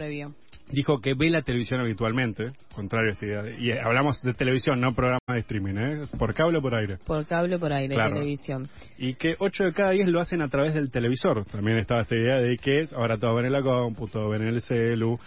dijo 0.72 1.00
que 1.00 1.14
ve 1.16 1.30
la 1.30 1.42
televisión 1.42 1.80
habitualmente, 1.80 2.52
contrario 2.74 3.10
a 3.10 3.14
esta 3.14 3.26
idea. 3.26 3.44
Y 3.58 3.72
hablamos 3.72 4.22
de 4.22 4.34
televisión, 4.34 4.80
no 4.80 4.94
programa 4.94 5.20
de 5.30 5.40
streaming, 5.40 5.76
¿eh? 5.78 6.02
¿Por 6.18 6.34
cable 6.34 6.60
o 6.60 6.62
por 6.62 6.76
aire? 6.76 6.98
Por 7.06 7.26
cable 7.26 7.56
o 7.56 7.60
por 7.60 7.74
aire, 7.74 7.96
televisión. 7.96 8.68
Y 8.98 9.16
que 9.16 9.36
8 9.40 9.64
de 9.66 9.74
cada 9.74 9.92
10 9.92 10.10
lo 10.10 10.20
hacen 10.20 10.42
a 10.42 10.48
través 10.48 10.74
del 10.74 10.92
televisor. 10.92 11.46
También 11.46 11.78
estaba 11.78 12.02
esta 12.02 12.16
idea 12.16 12.38
de 12.38 12.58
que 12.58 12.88
ahora 12.96 13.18
todo 13.18 13.36
ven 13.36 13.46
en 13.46 13.54
la 13.54 13.62
compu, 13.62 14.08
todo 14.08 14.30
ven 14.30 14.44
en 14.44 14.50
el 14.50 14.62
celu, 14.62 15.18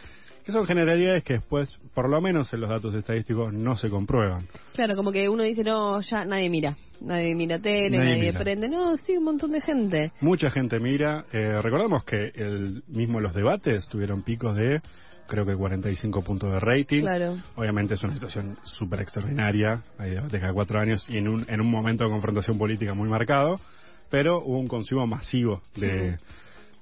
que 0.50 0.59
son 0.59 0.66
generalidades 0.66 1.23
que 1.23 1.35
después, 1.35 1.78
por 1.95 2.09
lo 2.09 2.21
menos 2.21 2.52
en 2.52 2.61
los 2.61 2.71
datos 2.71 2.95
estadísticos, 2.95 3.52
no 3.52 3.76
se 3.76 3.88
comprueban. 3.88 4.47
Claro, 4.75 4.97
como 4.97 5.12
que 5.12 5.28
uno 5.28 5.42
dice, 5.42 5.62
no, 5.62 6.00
ya 6.00 6.25
nadie 6.25 6.50
mira. 6.50 6.76
Nadie 7.00 7.35
mira 7.35 7.59
tele, 7.59 7.99
nadie, 7.99 8.33
prende. 8.33 8.69
No, 8.69 8.97
sí, 8.97 9.16
un 9.16 9.25
montón 9.25 9.52
de 9.52 9.61
gente. 9.61 10.12
Mucha 10.21 10.50
gente 10.50 10.78
mira. 10.80 11.25
Eh, 11.33 11.62
recordamos 11.62 12.04
que 12.04 12.33
el 12.35 12.83
mismo 12.88 13.21
los 13.21 13.33
debates 13.35 13.87
tuvieron 13.88 14.23
picos 14.23 14.57
de 14.57 14.80
creo 15.28 15.47
que 15.47 15.54
45 15.54 16.23
puntos 16.23 16.52
de 16.52 16.59
rating. 16.59 17.02
Claro. 17.02 17.38
Obviamente 17.54 17.95
es 17.95 18.02
una 18.02 18.14
situación 18.14 18.57
súper 18.64 19.00
extraordinaria, 19.00 19.80
hay 19.97 20.11
debates 20.11 20.40
cada 20.40 20.52
cuatro 20.52 20.80
años 20.80 21.07
y 21.09 21.19
en 21.19 21.28
un, 21.28 21.47
en 21.49 21.61
un 21.61 21.71
momento 21.71 22.02
de 22.02 22.11
confrontación 22.11 22.59
política 22.59 22.95
muy 22.95 23.09
marcado, 23.09 23.61
pero 24.11 24.42
hubo 24.42 24.59
un 24.59 24.66
consumo 24.66 25.07
masivo 25.07 25.62
de, 25.76 26.19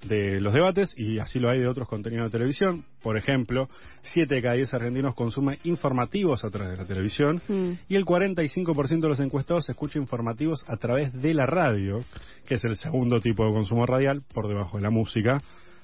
de 0.07 0.41
los 0.41 0.55
debates 0.55 0.93
y 0.97 1.19
así 1.19 1.39
lo 1.39 1.51
hay 1.51 1.59
de 1.61 1.67
otros 1.67 1.89
contenidos 1.89 2.31
de 2.31 2.39
televisión. 2.39 2.85
Por 3.03 3.17
ejemplo, 3.17 3.69
7 4.03 4.35
de 4.35 4.43
cada 4.43 4.55
10 4.55 4.75
argentinos 4.75 5.15
consumen 5.15 5.59
informativos 5.65 6.45
a 6.45 6.51
través 6.51 6.73
de 6.73 6.77
la 6.77 6.85
televisión 6.85 7.43
mm. 7.49 7.73
y 7.89 7.97
el 7.97 8.05
45% 8.05 9.01
de 9.01 9.09
los 9.09 9.21
encuestados 9.21 9.69
escucha 9.69 9.99
informativos 9.99 10.65
a 10.69 10.77
través 10.77 11.13
de 11.13 11.35
la 11.35 11.47
radio, 11.47 12.01
que 12.47 12.57
es 12.57 12.65
el 12.65 12.77
segundo 12.77 13.21
tipo 13.21 13.45
de 13.45 13.53
consumo 13.53 13.87
radial 13.87 14.23
por 14.33 14.49
debajo 14.49 14.77
de 14.77 14.83
la 14.83 14.91
música. 14.91 15.39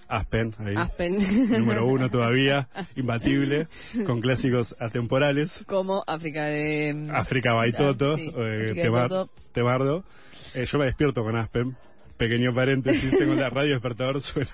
Aspen, 0.06 0.54
ahí. 0.58 0.74
Aspen. 0.76 1.16
Número 1.48 1.86
uno 1.86 2.10
todavía, 2.10 2.68
imbatible, 2.96 3.68
con 4.06 4.20
clásicos 4.20 4.74
atemporales. 4.78 5.50
Como 5.66 6.04
África 6.06 6.44
de... 6.44 7.08
África 7.12 7.54
Baitoto, 7.54 8.16
eh, 8.16 8.74
Temardo. 9.52 10.04
Eh, 10.54 10.66
yo 10.66 10.78
me 10.78 10.84
despierto 10.86 11.22
con 11.22 11.36
Aspen, 11.36 11.74
pequeño 12.16 12.54
paréntesis, 12.54 13.10
tengo 13.18 13.34
la 13.34 13.50
radio 13.50 13.72
despertador, 13.72 14.20
suena 14.22 14.50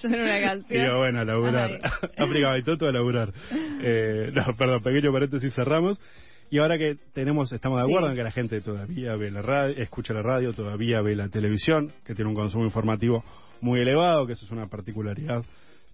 Suena 0.00 0.22
una 0.22 0.40
canción. 0.40 0.84
Y 0.84 0.96
bueno, 0.96 1.20
a 1.20 1.24
laburar. 1.24 1.70
África 2.16 2.62
todo 2.64 2.88
a 2.88 2.92
laburar. 2.92 3.32
Eh, 3.82 4.32
no, 4.34 4.54
perdón, 4.56 4.82
pequeño 4.82 5.12
paréntesis, 5.12 5.52
cerramos. 5.54 6.00
Y 6.50 6.58
ahora 6.58 6.78
que 6.78 6.96
tenemos, 7.12 7.52
estamos 7.52 7.78
de 7.78 7.84
acuerdo 7.84 8.10
en 8.10 8.16
que 8.16 8.22
la 8.22 8.30
gente 8.30 8.60
todavía 8.60 9.16
ve 9.16 9.30
la 9.30 9.42
radio, 9.42 9.74
escucha 9.76 10.14
la 10.14 10.22
radio, 10.22 10.52
todavía 10.52 11.00
ve 11.00 11.16
la 11.16 11.28
televisión, 11.28 11.90
que 12.04 12.14
tiene 12.14 12.30
un 12.30 12.36
consumo 12.36 12.64
informativo 12.64 13.24
muy 13.60 13.80
elevado, 13.80 14.26
que 14.26 14.34
eso 14.34 14.44
es 14.44 14.52
una 14.52 14.68
particularidad 14.68 15.42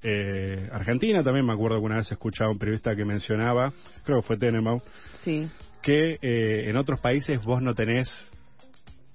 eh, 0.03 0.69
argentina. 0.73 1.23
También 1.23 1.47
me 1.47 1.53
acuerdo 1.53 1.79
que 1.79 1.85
una 1.85 1.97
vez 1.97 2.11
escuchaba 2.11 2.51
a 2.51 2.53
un 2.53 2.59
periodista 2.59 2.95
que 2.95 3.05
mencionaba, 3.05 3.73
creo 4.05 4.21
que 4.21 4.27
fue 4.27 4.37
Tenenbaum, 4.37 4.81
sí. 5.25 5.49
que 5.83 6.19
eh, 6.21 6.69
en 6.69 6.77
otros 6.77 7.01
países 7.01 7.41
vos 7.43 7.63
no 7.63 7.75
tenés 7.75 8.09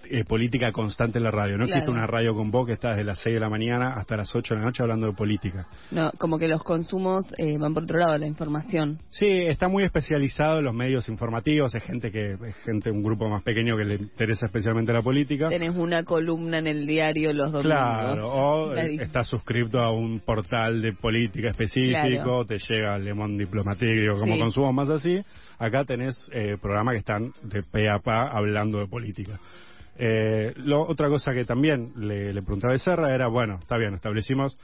eh, 0.10 0.24
política 0.26 0.72
constante 0.72 1.18
en 1.18 1.24
la 1.24 1.32
radio. 1.32 1.58
No 1.58 1.66
existe 1.66 1.90
una 1.90 2.08
radio 2.08 2.34
con 2.34 2.52
vos 2.52 2.66
que 2.66 2.74
está 2.74 2.92
desde 2.92 3.04
las 3.04 3.20
6 3.20 3.36
de 3.36 3.40
la 3.40 3.50
mañana 3.50 3.94
hasta 3.96 4.18
las 4.18 4.34
8 4.34 4.54
de 4.54 4.60
la 4.60 4.66
noche 4.66 4.84
hablando 4.84 5.08
de 5.08 5.14
política. 5.14 5.68
No, 5.92 6.12
como 6.18 6.38
que 6.38 6.48
los 6.48 6.64
consumos 6.64 7.26
eh, 7.38 7.58
van 7.58 7.74
por 7.74 7.84
otro 7.84 8.00
lado, 8.00 8.18
la 8.18 8.28
información. 8.28 9.00
Sí, 9.10 9.26
está 9.28 9.68
muy 9.68 9.84
especializado 9.84 10.60
en 10.60 10.66
los 10.66 10.74
medios 10.74 11.10
informativos, 11.10 11.74
es 11.76 11.84
gente 11.84 12.12
que 12.12 12.34
es 12.34 12.56
gente 12.64 12.92
un 12.92 13.04
grupo 13.04 13.30
más 13.30 13.44
pequeño 13.44 13.78
que 13.78 13.86
le 13.86 13.96
interesa 13.96 14.46
especialmente 14.46 14.94
la 14.94 15.02
política. 15.02 15.50
Tenés 15.50 15.76
una 15.76 16.04
columna 16.04 16.60
en 16.60 16.68
el 16.68 16.86
diario 16.86 17.34
los 17.34 17.52
domingos. 17.52 17.78
Claro, 17.78 18.30
o 18.32 18.74
estás 18.74 19.28
suscrito 19.28 19.80
a 19.80 19.92
un 19.92 20.20
portal 20.20 20.82
de 20.82 20.94
política 20.94 21.50
específico, 21.50 22.46
te 22.46 22.58
llega 22.60 22.98
Le 22.98 23.14
Monde 23.14 23.46
Diplomatique, 23.46 24.08
como 24.20 24.38
consumo 24.38 24.72
más 24.74 24.90
así. 24.90 25.22
Acá 25.58 25.86
tenés 25.86 26.16
eh, 26.34 26.58
programas 26.62 26.94
que 26.94 27.00
están 27.00 27.32
de 27.44 27.64
pe 27.64 27.90
a 27.90 28.00
pa 28.00 28.30
hablando 28.30 28.80
de 28.80 28.88
política. 28.88 29.40
Eh, 29.98 30.54
lo, 30.58 30.82
otra 30.82 31.08
cosa 31.10 31.32
que 31.32 31.46
también 31.46 31.94
le, 31.96 32.34
le 32.34 32.42
preguntaba 32.42 32.74
a 32.74 32.78
Serra 32.78 33.14
era, 33.14 33.28
bueno, 33.28 33.58
está 33.60 33.78
bien, 33.78 33.94
establecimos 33.94 34.60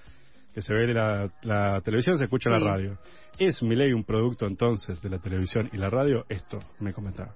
que 0.53 0.61
se 0.61 0.73
ve 0.73 0.93
la, 0.93 1.31
la 1.43 1.81
televisión, 1.81 2.17
se 2.17 2.25
escucha 2.25 2.50
la 2.50 2.59
radio. 2.59 2.97
¿Es 3.39 3.63
mi 3.63 3.75
ley 3.75 3.93
un 3.93 4.03
producto 4.03 4.45
entonces 4.45 5.01
de 5.01 5.09
la 5.09 5.19
televisión 5.19 5.69
y 5.71 5.77
la 5.77 5.89
radio? 5.89 6.25
Esto 6.27 6.59
me 6.79 6.93
comentaba. 6.93 7.33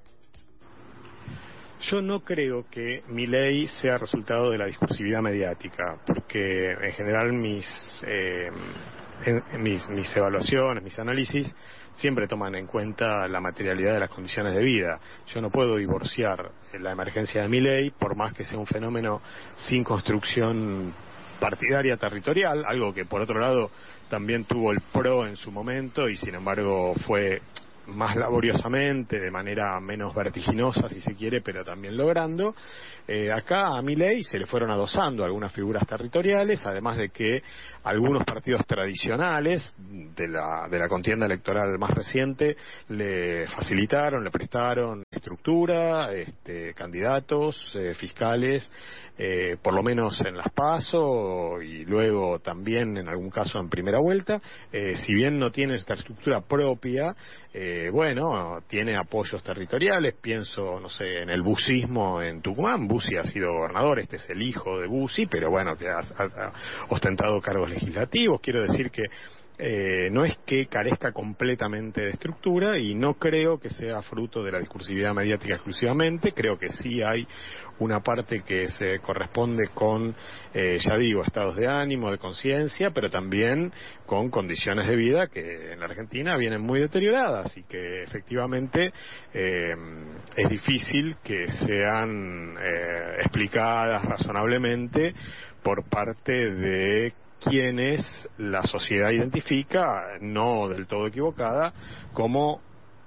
Yo 1.82 2.02
no 2.02 2.22
creo 2.22 2.66
que 2.70 3.04
mi 3.10 3.28
ley 3.28 3.68
sea 3.68 3.98
resultado 3.98 4.50
de 4.50 4.58
la 4.58 4.66
discursividad 4.66 5.22
mediática, 5.22 6.02
porque 6.06 6.72
en 6.72 6.92
general 6.94 7.34
mis, 7.34 7.66
eh, 8.08 8.50
mis, 9.60 9.88
mis 9.90 10.16
evaluaciones, 10.16 10.84
mis 10.84 10.98
análisis 11.00 11.56
siempre 11.94 12.28
toman 12.28 12.56
en 12.56 12.68
cuenta 12.68 13.28
la 13.28 13.40
materialidad 13.40 13.94
de 13.94 14.00
las 14.00 14.10
condiciones 14.10 14.54
de 14.54 14.62
vida. 14.62 15.00
Yo 15.28 15.42
no 15.42 15.50
puedo 15.50 15.78
divorciar 15.78 16.52
la 16.80 16.92
emergencia 16.92 17.42
de 17.42 17.48
mi 17.48 17.62
ley, 17.62 17.92
por 17.92 18.16
más 18.16 18.34
que 18.34 18.44
sea 18.44 18.60
un 18.60 18.68
fenómeno 18.68 19.22
sin 19.56 19.84
construcción 19.84 20.94
partidaria 21.40 21.98
territorial, 21.98 22.64
algo 22.66 22.94
que 22.94 23.06
por 23.06 23.22
otro 23.22 23.40
lado 23.40 23.72
también 24.10 24.46
tuvo 24.46 24.72
el 24.72 24.82
PRO 24.82 25.28
en 25.28 25.36
su 25.36 25.52
momento 25.52 26.08
y 26.08 26.18
sin 26.18 26.36
embargo 26.36 26.94
fue 27.06 27.42
más 27.88 28.15
laboriosamente, 28.15 29.20
de 29.20 29.32
manera 29.32 29.80
menos 29.80 30.13
vertiginosa, 30.13 30.89
si 30.89 31.01
se 31.01 31.13
quiere, 31.15 31.42
pero 31.42 31.63
también 31.63 31.96
logrando. 31.98 32.56
Eh, 33.08 33.32
acá 33.32 33.68
a 33.68 33.82
Milei 33.84 34.24
se 34.24 34.39
le 34.39 34.48
fueron 34.48 34.72
adosando 34.72 35.24
algunas 35.24 35.51
figuras 35.54 35.86
territoriales, 35.86 36.65
además 36.65 36.98
de 36.98 37.10
que 37.10 37.42
algunos 37.84 38.24
partidos 38.24 38.65
tradicionales 38.65 39.63
de 39.77 40.27
la, 40.27 40.68
de 40.70 40.80
la 40.80 40.88
contienda 40.88 41.27
electoral 41.27 41.77
más 41.77 41.92
reciente 41.92 42.58
le 42.89 43.48
facilitaron, 43.48 44.24
le 44.24 44.32
prestaron 44.32 45.04
estructura, 45.12 46.12
este, 46.13 46.74
candidatos, 46.74 47.56
eh, 47.75 47.94
fiscales, 47.94 48.72
eh, 49.18 49.58
por 49.62 49.75
lo 49.75 49.84
menos 49.84 50.20
en 50.22 50.36
las 50.36 50.50
PASO 50.51 51.62
y 51.62 51.86
luego 51.86 52.39
también 52.39 52.98
en 52.98 53.08
algún 53.08 53.30
caso 53.30 53.60
en 53.60 53.70
primera 53.70 54.00
vuelta. 54.00 54.42
si 54.72 55.13
bien 55.13 55.38
no 55.38 55.51
tiene 55.51 55.75
esta 55.75 55.94
estructura 55.94 56.42
propia, 56.42 57.15
bueno, 57.92 58.60
tiene 58.68 58.98
apoyos 58.98 59.42
territoriales, 59.42 60.16
pienso, 60.22 60.80
no 60.80 60.90
sé, 60.90 61.22
en 61.22 61.30
el 61.30 61.42
busismo 61.42 62.22
en 62.22 62.42
Tucumán, 62.42 62.88
Bussi 62.88 63.16
ha 63.16 63.24
sido 63.24 63.54
gobernador, 63.54 64.00
este 64.00 64.18
es 64.18 64.30
el 64.30 64.42
hijo 64.42 64.80
de 64.80 64.88
Bussi, 64.88 65.26
pero 65.26 65.50
bueno, 65.50 65.76
que 65.78 65.88
ha, 65.88 66.02
ostentado 66.90 67.40
cargos 67.40 67.70
legislativos. 67.70 68.42
Quiero 68.42 68.62
decir 68.62 68.92
que 68.92 69.04
eh, 69.58 70.10
no 70.12 70.26
es 70.26 70.36
que 70.46 70.66
carezca 70.68 71.14
completamente 71.14 72.02
de 72.02 72.10
estructura 72.10 72.78
y 72.78 72.94
no 72.94 73.14
creo 73.14 73.58
que 73.58 73.70
sea 73.70 74.02
fruto 74.02 74.44
de 74.44 74.52
la 74.52 74.60
discursividad 74.60 75.14
mediática 75.14 75.56
exclusivamente, 75.56 76.34
creo 76.34 76.58
que 76.58 76.68
sí 76.70 77.02
hay 77.02 77.26
una 77.80 78.02
parte 78.02 78.42
que 78.42 78.68
se 78.68 79.00
corresponde 79.00 79.70
con, 79.74 80.14
eh, 80.54 80.78
ya 80.80 80.98
digo, 80.98 81.24
estados 81.24 81.56
de 81.56 81.68
ánimo, 81.68 82.12
de 82.12 82.18
conciencia, 82.18 82.92
pero 82.92 83.10
también 83.10 83.72
con 84.06 84.30
condiciones 84.30 84.88
de 84.88 84.96
vida 84.96 85.28
que 85.28 85.72
en 85.72 85.80
la 85.80 85.86
Argentina 85.86 86.36
vienen 86.38 86.62
muy 86.62 86.82
deterioradas 86.82 87.56
y 87.58 87.64
que 87.64 88.04
efectivamente 88.04 88.92
eh, 89.34 89.74
es 90.36 90.50
difícil 90.50 91.16
que 91.24 91.48
sean 91.66 92.56
explicadas 93.20 94.04
razonablemente 94.04 95.14
por 95.64 95.88
parte 95.90 96.34
de 96.34 97.14
quienes 97.50 98.02
la 98.38 98.64
sociedad 98.64 99.12
identifica, 99.12 100.18
no 100.22 100.68
del 100.68 100.88
todo 100.88 101.08
equivocada, 101.08 101.74
como 102.14 102.62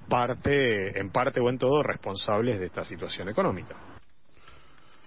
parte, 0.09 0.99
en 0.99 1.11
parte 1.11 1.41
o 1.41 1.51
en 1.51 1.59
todo, 1.59 1.83
responsables 1.83 2.59
de 2.59 2.67
esta 2.67 2.85
situación 2.85 3.29
económica. 3.29 3.77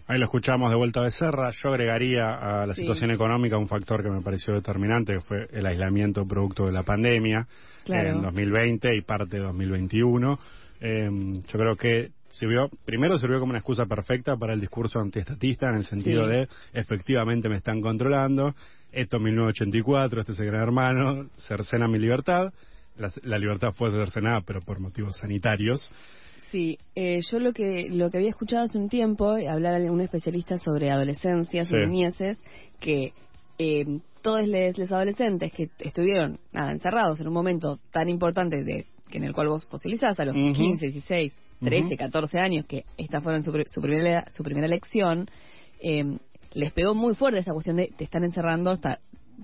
Ahí 0.07 0.19
lo 0.19 0.25
escuchamos 0.25 0.69
de 0.69 0.75
vuelta 0.75 1.01
de 1.03 1.11
Serra. 1.11 1.51
Yo 1.51 1.69
agregaría 1.69 2.33
a 2.33 2.65
la 2.65 2.73
situación 2.73 3.11
económica 3.11 3.57
un 3.57 3.67
factor 3.67 4.03
que 4.03 4.09
me 4.09 4.21
pareció 4.21 4.53
determinante, 4.53 5.13
que 5.13 5.21
fue 5.21 5.47
el 5.51 5.65
aislamiento 5.65 6.25
producto 6.25 6.65
de 6.65 6.73
la 6.73 6.83
pandemia 6.83 7.47
en 7.85 8.21
2020 8.21 8.95
y 8.95 9.01
parte 9.01 9.37
de 9.37 9.43
2021. 9.43 10.37
Em, 10.81 11.41
yo 11.43 11.59
creo 11.59 11.75
que 11.77 12.11
sirvió, 12.31 12.69
primero 12.85 13.17
sirvió 13.17 13.39
como 13.39 13.51
una 13.51 13.59
excusa 13.59 13.85
perfecta 13.85 14.35
para 14.35 14.53
el 14.53 14.59
discurso 14.59 14.99
antiestatista 14.99 15.69
en 15.69 15.75
el 15.75 15.85
sentido 15.85 16.27
de 16.27 16.47
efectivamente 16.73 17.49
me 17.49 17.57
están 17.57 17.81
controlando 17.81 18.53
esto 18.91 19.17
es 19.17 19.23
1984, 19.23 20.19
este 20.19 20.33
es 20.33 20.39
el 20.39 20.47
gran 20.47 20.63
hermano, 20.63 21.29
cercena 21.47 21.87
mi 21.87 21.97
libertad. 21.97 22.51
La, 23.23 23.37
libertad 23.37 23.71
fue 23.73 23.89
cercenada, 23.89 24.41
pero 24.41 24.61
por 24.61 24.79
motivos 24.79 25.15
sanitarios. 25.17 25.89
Sí, 26.51 26.77
eh, 26.93 27.21
yo 27.21 27.39
lo 27.39 27.53
que 27.53 27.89
lo 27.89 28.11
que 28.11 28.17
había 28.17 28.29
escuchado 28.29 28.65
hace 28.65 28.77
un 28.77 28.89
tiempo, 28.89 29.37
eh, 29.37 29.47
hablar 29.47 29.81
a 29.81 29.91
un 29.91 30.01
especialista 30.01 30.59
sobre 30.59 30.91
adolescencia, 30.91 31.63
sobre 31.63 31.87
nieces, 31.87 32.37
que 32.81 33.13
eh, 33.57 33.85
todos 34.21 34.45
los, 34.45 34.91
adolescentes 34.91 35.53
que 35.53 35.69
estuvieron 35.79 36.39
nada, 36.51 36.73
encerrados 36.73 37.21
en 37.21 37.27
un 37.27 37.33
momento 37.33 37.79
tan 37.91 38.09
importante 38.09 38.63
de 38.65 38.85
que 39.09 39.17
en 39.17 39.23
el 39.23 39.33
cual 39.33 39.47
vos 39.47 39.63
socializás 39.69 40.19
a 40.19 40.25
los 40.25 40.35
15, 40.35 40.85
16, 40.85 41.33
13, 41.61 41.95
14 41.95 42.39
años, 42.39 42.65
que 42.65 42.85
esta 42.97 43.21
fueron 43.21 43.43
su, 43.43 43.51
su, 43.51 43.81
primera, 43.81 44.25
su 44.31 44.43
primera 44.43 44.67
elección, 44.67 45.29
eh, 45.79 46.17
les 46.53 46.71
pegó 46.73 46.95
muy 46.95 47.15
fuerte 47.15 47.39
esa 47.39 47.53
cuestión 47.53 47.77
de 47.77 47.93
te 47.95 48.03
están 48.03 48.23
encerrando 48.23 48.71
hasta 48.71 48.99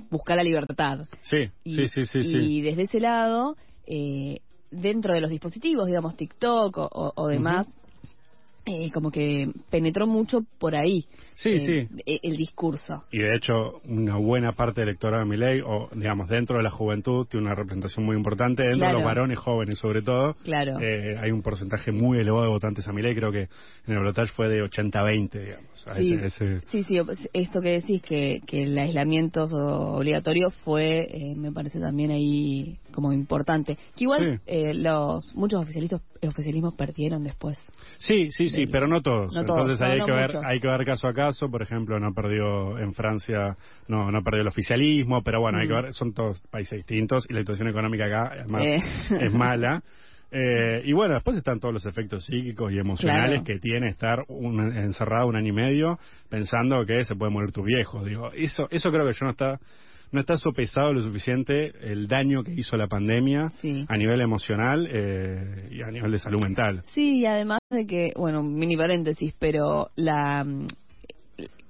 buscar 0.10 0.38
la 0.38 0.44
libertad. 0.44 1.06
Sí, 1.22 1.50
sí, 1.64 1.88
sí, 1.88 2.06
sí. 2.06 2.20
Y 2.22 2.62
desde 2.62 2.84
ese 2.84 3.00
lado, 3.00 3.56
eh, 3.86 4.40
dentro 4.72 5.14
de 5.14 5.22
los 5.22 5.30
dispositivos, 5.30 5.88
digamos 5.88 6.16
TikTok 6.16 6.78
o, 6.78 7.28
demás, 7.28 7.68
eh, 8.66 8.92
como 8.92 9.12
que 9.12 9.52
penetró 9.70 10.08
mucho 10.08 10.42
por 10.60 10.76
ahí. 10.76 11.06
Sí, 11.38 11.50
eh, 11.50 11.88
sí. 11.88 12.02
E, 12.06 12.20
el 12.24 12.36
discurso. 12.36 13.04
Y 13.12 13.20
de 13.20 13.36
hecho, 13.36 13.80
una 13.86 14.18
buena 14.18 14.54
parte 14.54 14.82
del 14.82 14.90
electorado 14.90 15.24
de 15.24 15.30
mi 15.30 15.38
ley, 15.38 15.62
o 15.64 15.88
digamos, 15.94 16.28
dentro 16.28 16.58
de 16.58 16.64
la 16.64 16.72
juventud, 16.72 17.28
tiene 17.28 17.46
una 17.46 17.56
representación 17.56 18.06
muy 18.06 18.16
importante, 18.16 18.64
dentro 18.64 18.88
de 18.88 18.94
los 18.94 19.04
varones 19.04 19.38
jóvenes 19.38 19.78
sobre 19.78 20.02
todo. 20.02 20.36
Claro. 20.44 20.80
Eh, 20.82 21.16
hay 21.22 21.30
un 21.30 21.44
porcentaje 21.44 21.92
muy 21.92 22.20
elevado 22.20 22.44
de 22.44 22.50
votantes 22.50 22.88
a 22.88 22.92
mi 22.92 23.04
ley, 23.04 23.14
creo 23.14 23.32
que 23.32 23.42
en 23.42 23.94
el 23.94 24.00
balotaje 24.00 24.34
fue 24.34 24.50
de 24.50 24.64
80-20, 24.64 25.30
digamos. 25.32 25.68
Sí, 25.96 26.60
sí, 26.72 26.84
sí, 26.84 27.00
esto 27.34 27.62
que 27.62 27.70
decís, 27.70 28.02
que, 28.02 28.42
que 28.46 28.64
el 28.64 28.78
aislamiento 28.78 29.46
obligatorio 29.46 30.50
fue, 30.50 31.08
eh, 31.10 31.36
me 31.36 31.52
parece 31.52 31.80
también 31.80 32.12
ahí 32.12 32.80
como 32.92 33.14
importante. 33.14 33.78
Que 33.96 34.06
igual 34.06 34.42
los 34.48 35.36
muchos 35.36 35.62
oficialistas, 35.62 36.02
oficialismos 36.28 36.74
perdieron 36.74 37.24
después. 37.24 37.58
Sí, 38.00 38.32
sí, 38.32 38.50
sí, 38.50 38.66
pero 38.68 38.88
no 38.88 39.02
todos. 39.02 39.36
Entonces 39.36 39.80
hay, 39.82 40.02
que 40.02 40.12
ver, 40.12 40.32
hay 40.44 40.60
que 40.60 40.68
ver 40.68 40.86
caso 40.86 41.08
a 41.08 41.14
caso 41.28 41.50
por 41.50 41.62
ejemplo, 41.62 42.00
no 42.00 42.14
perdió 42.14 42.78
en 42.80 42.94
Francia, 42.94 43.56
no, 43.88 44.12
no 44.12 44.24
perdió 44.24 44.42
el 44.42 44.48
oficialismo, 44.48 45.22
pero 45.24 45.40
bueno, 45.40 45.60
hay 45.60 45.68
que 45.68 45.74
mm. 45.74 45.82
ver, 45.82 45.94
son 45.94 46.14
todos 46.14 46.40
países 46.50 46.78
distintos 46.78 47.26
y 47.30 47.34
la 47.34 47.42
situación 47.42 47.68
económica 47.70 48.06
acá 48.06 48.46
eh. 48.62 48.80
es 49.22 49.34
mala. 49.34 49.82
Eh, 50.30 50.82
y 50.84 50.92
bueno, 50.92 51.14
después 51.14 51.38
están 51.38 51.60
todos 51.60 51.74
los 51.74 51.86
efectos 51.86 52.26
psíquicos 52.26 52.72
y 52.74 52.80
emocionales 52.80 53.44
que 53.44 53.60
tiene 53.60 53.90
estar 53.90 54.26
encerrado 54.28 55.28
un 55.28 55.38
año 55.38 55.50
y 55.50 55.56
medio 55.56 56.00
pensando 56.30 56.86
que 56.86 57.06
se 57.06 57.16
puede 57.16 57.32
morir 57.32 57.52
tu 57.54 57.64
viejo. 57.64 58.04
Digo, 58.04 58.30
eso, 58.34 58.68
eso 58.70 58.90
creo 58.92 59.08
que 59.08 59.14
yo 59.14 59.26
no 59.26 59.32
está 59.32 59.60
no 60.12 60.22
está 60.22 60.38
sopesado 60.38 60.94
lo 60.94 61.02
suficiente 61.02 61.72
el 61.82 62.08
daño 62.08 62.44
que 62.44 62.54
hizo 62.54 62.78
la 62.78 62.88
pandemia 62.88 63.50
a 63.88 63.98
nivel 63.98 64.22
emocional 64.22 64.88
eh, 64.90 65.70
y 65.72 65.82
a 65.82 65.92
nivel 65.92 66.12
de 66.12 66.20
salud 66.20 66.42
mental. 66.42 66.84
Sí, 66.94 67.20
y 67.20 67.26
además 67.26 67.60
de 67.70 67.86
que, 67.86 68.14
bueno, 68.16 68.44
mini 68.44 68.78
paréntesis, 68.78 69.36
pero 69.38 69.90
la 69.96 70.46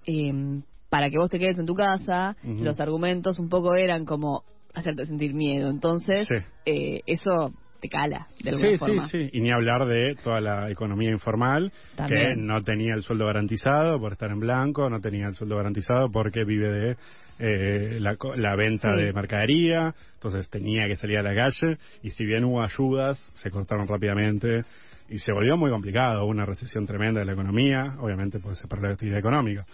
eh, 0.07 0.61
para 0.89 1.09
que 1.09 1.17
vos 1.17 1.29
te 1.29 1.37
quedes 1.37 1.59
en 1.59 1.65
tu 1.65 1.75
casa, 1.75 2.35
los 2.43 2.79
argumentos 2.79 3.39
un 3.39 3.49
poco 3.49 3.75
eran 3.75 4.05
como 4.05 4.43
hacerte 4.73 5.05
sentir 5.05 5.33
miedo. 5.33 5.69
Entonces, 5.69 6.27
eh, 6.65 7.01
eso 7.05 7.51
te 7.79 7.89
cala 7.89 8.27
de 8.41 8.49
alguna 8.51 8.71
sí, 8.71 8.77
forma. 8.77 9.07
Sí, 9.09 9.23
sí, 9.23 9.29
y 9.33 9.41
ni 9.41 9.51
hablar 9.51 9.85
de 9.85 10.15
toda 10.23 10.41
la 10.41 10.71
economía 10.71 11.11
informal 11.11 11.71
que 12.07 12.35
no 12.35 12.63
tenía 12.63 12.95
el 12.95 13.03
sueldo 13.03 13.25
garantizado 13.25 13.99
por 13.99 14.13
estar 14.13 14.31
en 14.31 14.39
blanco, 14.39 14.89
no 14.89 14.99
tenía 14.99 15.27
el 15.27 15.33
sueldo 15.33 15.57
garantizado 15.57 16.09
porque 16.09 16.43
vive 16.43 16.69
de 16.69 16.97
eh, 17.39 17.99
la, 17.99 18.17
la, 18.35 18.55
venta 18.55 18.95
de 18.95 19.13
mercadería, 19.13 19.93
entonces 20.15 20.49
tenía 20.49 20.87
que 20.87 20.95
salir 20.95 21.19
a 21.19 21.23
la 21.23 21.35
calle. 21.35 21.77
Y 22.01 22.09
si 22.11 22.25
bien 22.25 22.45
hubo 22.45 22.63
ayudas, 22.63 23.19
se 23.35 23.51
cortaron 23.51 23.87
rápidamente 23.87 24.63
y 25.09 25.19
se 25.19 25.31
volvió 25.31 25.55
muy 25.55 25.69
complicado, 25.69 26.25
una 26.25 26.45
recesión 26.45 26.85
tremenda 26.85 27.19
de 27.19 27.25
la 27.25 27.33
economía, 27.33 27.95
obviamente 27.99 28.39
puede 28.39 28.55
ser 28.55 28.67
para 28.67 28.81
la 28.81 28.89
actividad 28.93 29.19
económica. 29.19 29.65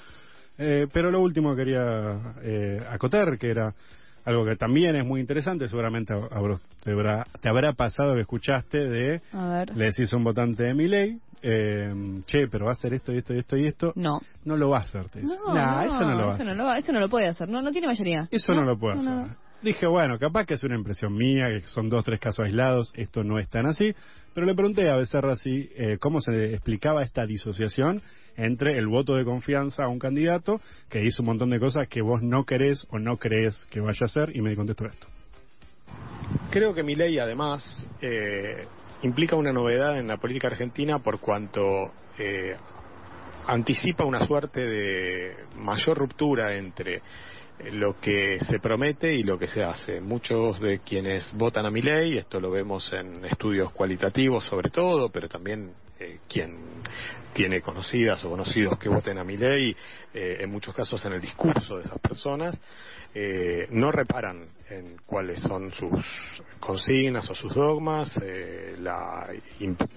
Eh, 0.57 0.87
pero 0.91 1.11
lo 1.11 1.21
último 1.21 1.51
que 1.51 1.63
quería 1.63 2.35
eh, 2.43 2.81
acotar, 2.89 3.37
que 3.37 3.49
era 3.49 3.73
algo 4.25 4.45
que 4.45 4.55
también 4.55 4.95
es 4.95 5.05
muy 5.05 5.19
interesante, 5.19 5.67
seguramente 5.67 6.13
te 6.83 6.91
habrá, 6.91 7.25
te 7.41 7.49
habrá 7.49 7.73
pasado 7.73 8.13
que 8.13 8.21
escuchaste 8.21 8.77
de, 8.77 9.21
le 9.75 9.85
decís 9.85 10.13
a 10.13 10.17
un 10.17 10.23
votante 10.23 10.63
de 10.63 10.73
mi 10.73 10.87
ley, 10.87 11.19
eh, 11.41 12.21
che, 12.25 12.47
pero 12.47 12.65
va 12.65 12.71
a 12.71 12.73
hacer 12.73 12.93
esto 12.93 13.11
y 13.11 13.17
esto 13.17 13.33
y 13.33 13.39
esto 13.39 13.57
y 13.57 13.67
esto. 13.67 13.91
No. 13.95 14.21
No 14.45 14.55
lo 14.55 14.69
va 14.69 14.77
a 14.77 14.81
hacer, 14.81 15.09
te 15.09 15.21
No, 15.21 15.33
eso 15.81 16.05
no 16.05 16.15
lo 16.15 16.25
va 16.27 16.31
a 16.31 16.35
hacer. 16.35 16.55
No 16.55 16.73
eso 16.73 16.93
no 16.93 16.99
lo 17.01 17.09
puede 17.09 17.27
hacer, 17.27 17.49
no, 17.49 17.61
no 17.61 17.71
tiene 17.71 17.87
mayoría. 17.87 18.29
Eso 18.31 18.53
no, 18.53 18.63
lo 18.63 18.77
puede 18.77 18.99
hacer. 18.99 19.35
Dije, 19.63 19.87
bueno, 19.87 20.19
capaz 20.19 20.45
que 20.45 20.55
es 20.55 20.63
una 20.65 20.75
impresión 20.75 21.15
mía, 21.15 21.47
que 21.47 21.61
son 21.67 21.87
dos, 21.87 22.03
tres 22.03 22.19
casos 22.19 22.45
aislados, 22.45 22.91
esto 22.95 23.23
no 23.23 23.39
es 23.39 23.47
tan 23.47 23.65
así, 23.65 23.95
pero 24.33 24.45
le 24.45 24.55
pregunté 24.55 24.89
a 24.89 24.97
Becerra 24.97 25.37
si, 25.37 25.69
eh, 25.77 25.97
cómo 26.01 26.19
se 26.19 26.53
explicaba 26.53 27.01
esta 27.01 27.25
disociación 27.25 28.01
entre 28.35 28.77
el 28.77 28.87
voto 28.87 29.15
de 29.15 29.23
confianza 29.23 29.85
a 29.85 29.87
un 29.87 29.99
candidato 29.99 30.59
que 30.89 31.05
hizo 31.05 31.21
un 31.21 31.27
montón 31.27 31.49
de 31.49 31.61
cosas 31.61 31.87
que 31.87 32.01
vos 32.01 32.21
no 32.21 32.43
querés 32.43 32.85
o 32.89 32.99
no 32.99 33.15
crees 33.15 33.57
que 33.71 33.79
vaya 33.79 33.99
a 34.01 34.05
hacer, 34.05 34.35
y 34.35 34.41
me 34.41 34.53
contestó 34.53 34.85
esto. 34.85 35.07
Creo 36.51 36.73
que 36.73 36.83
mi 36.83 36.95
ley, 36.95 37.17
además, 37.17 37.63
eh, 38.01 38.67
implica 39.03 39.37
una 39.37 39.53
novedad 39.53 39.97
en 39.97 40.09
la 40.09 40.17
política 40.17 40.49
argentina 40.49 40.99
por 40.99 41.21
cuanto 41.21 41.61
eh, 42.19 42.57
anticipa 43.47 44.03
una 44.03 44.27
suerte 44.27 44.59
de 44.59 45.35
mayor 45.57 45.97
ruptura 45.97 46.53
entre 46.53 47.01
lo 47.71 47.95
que 47.99 48.39
se 48.39 48.59
promete 48.59 49.13
y 49.13 49.23
lo 49.23 49.37
que 49.37 49.47
se 49.47 49.63
hace. 49.63 50.01
Muchos 50.01 50.59
de 50.59 50.79
quienes 50.79 51.31
votan 51.33 51.65
a 51.65 51.71
mi 51.71 51.81
ley, 51.81 52.17
esto 52.17 52.39
lo 52.39 52.51
vemos 52.51 52.91
en 52.93 53.25
estudios 53.25 53.71
cualitativos 53.71 54.45
sobre 54.45 54.69
todo, 54.69 55.09
pero 55.09 55.27
también 55.27 55.71
eh, 56.13 56.19
quien 56.27 56.57
tiene 57.33 57.61
conocidas 57.61 58.23
o 58.25 58.29
conocidos 58.29 58.77
que 58.77 58.89
voten 58.89 59.17
a 59.17 59.23
mi 59.23 59.37
ley, 59.37 59.75
eh, 60.13 60.37
en 60.41 60.51
muchos 60.51 60.75
casos 60.75 61.03
en 61.05 61.13
el 61.13 61.21
discurso 61.21 61.77
de 61.77 61.81
esas 61.81 61.99
personas, 61.99 62.61
eh, 63.15 63.67
no 63.71 63.91
reparan 63.91 64.45
en 64.69 64.97
cuáles 65.05 65.39
son 65.39 65.71
sus 65.71 66.05
consignas 66.59 67.27
o 67.29 67.33
sus 67.33 67.53
dogmas, 67.53 68.11
la 68.79 69.27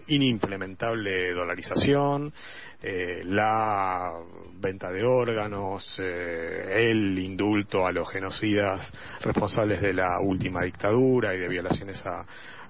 inimplementable 0.08 1.32
dolarización, 1.32 2.32
la 3.24 4.12
venta 4.58 4.90
de 4.90 5.02
órganos, 5.04 5.98
el 5.98 7.18
indulto 7.18 7.86
a 7.86 7.92
los 7.92 8.10
genocidas 8.10 8.92
responsables 9.22 9.80
de 9.80 9.94
la 9.94 10.20
última 10.20 10.62
dictadura 10.62 11.34
y 11.34 11.38
de 11.38 11.48
violaciones 11.48 12.04
a 12.04 12.24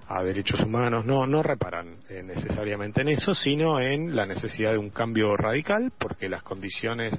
a 0.09 0.23
derechos 0.23 0.61
humanos, 0.61 1.05
no, 1.05 1.27
no 1.27 1.43
reparan 1.43 1.97
eh, 2.09 2.23
necesariamente 2.23 3.01
en 3.01 3.09
eso, 3.09 3.33
sino 3.33 3.79
en 3.79 4.15
la 4.15 4.25
necesidad 4.25 4.71
de 4.71 4.77
un 4.77 4.89
cambio 4.89 5.35
radical, 5.35 5.91
porque 5.97 6.29
las 6.29 6.43
condiciones 6.43 7.13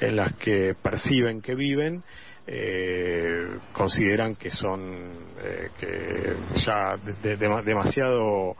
en 0.00 0.16
las 0.16 0.34
que 0.36 0.74
perciben 0.82 1.40
que 1.40 1.54
viven 1.54 2.02
eh, 2.46 3.58
consideran 3.72 4.36
que 4.36 4.50
son 4.50 5.10
eh, 5.42 5.70
que 5.80 6.36
ya 6.64 6.96
demasiado 7.64 8.56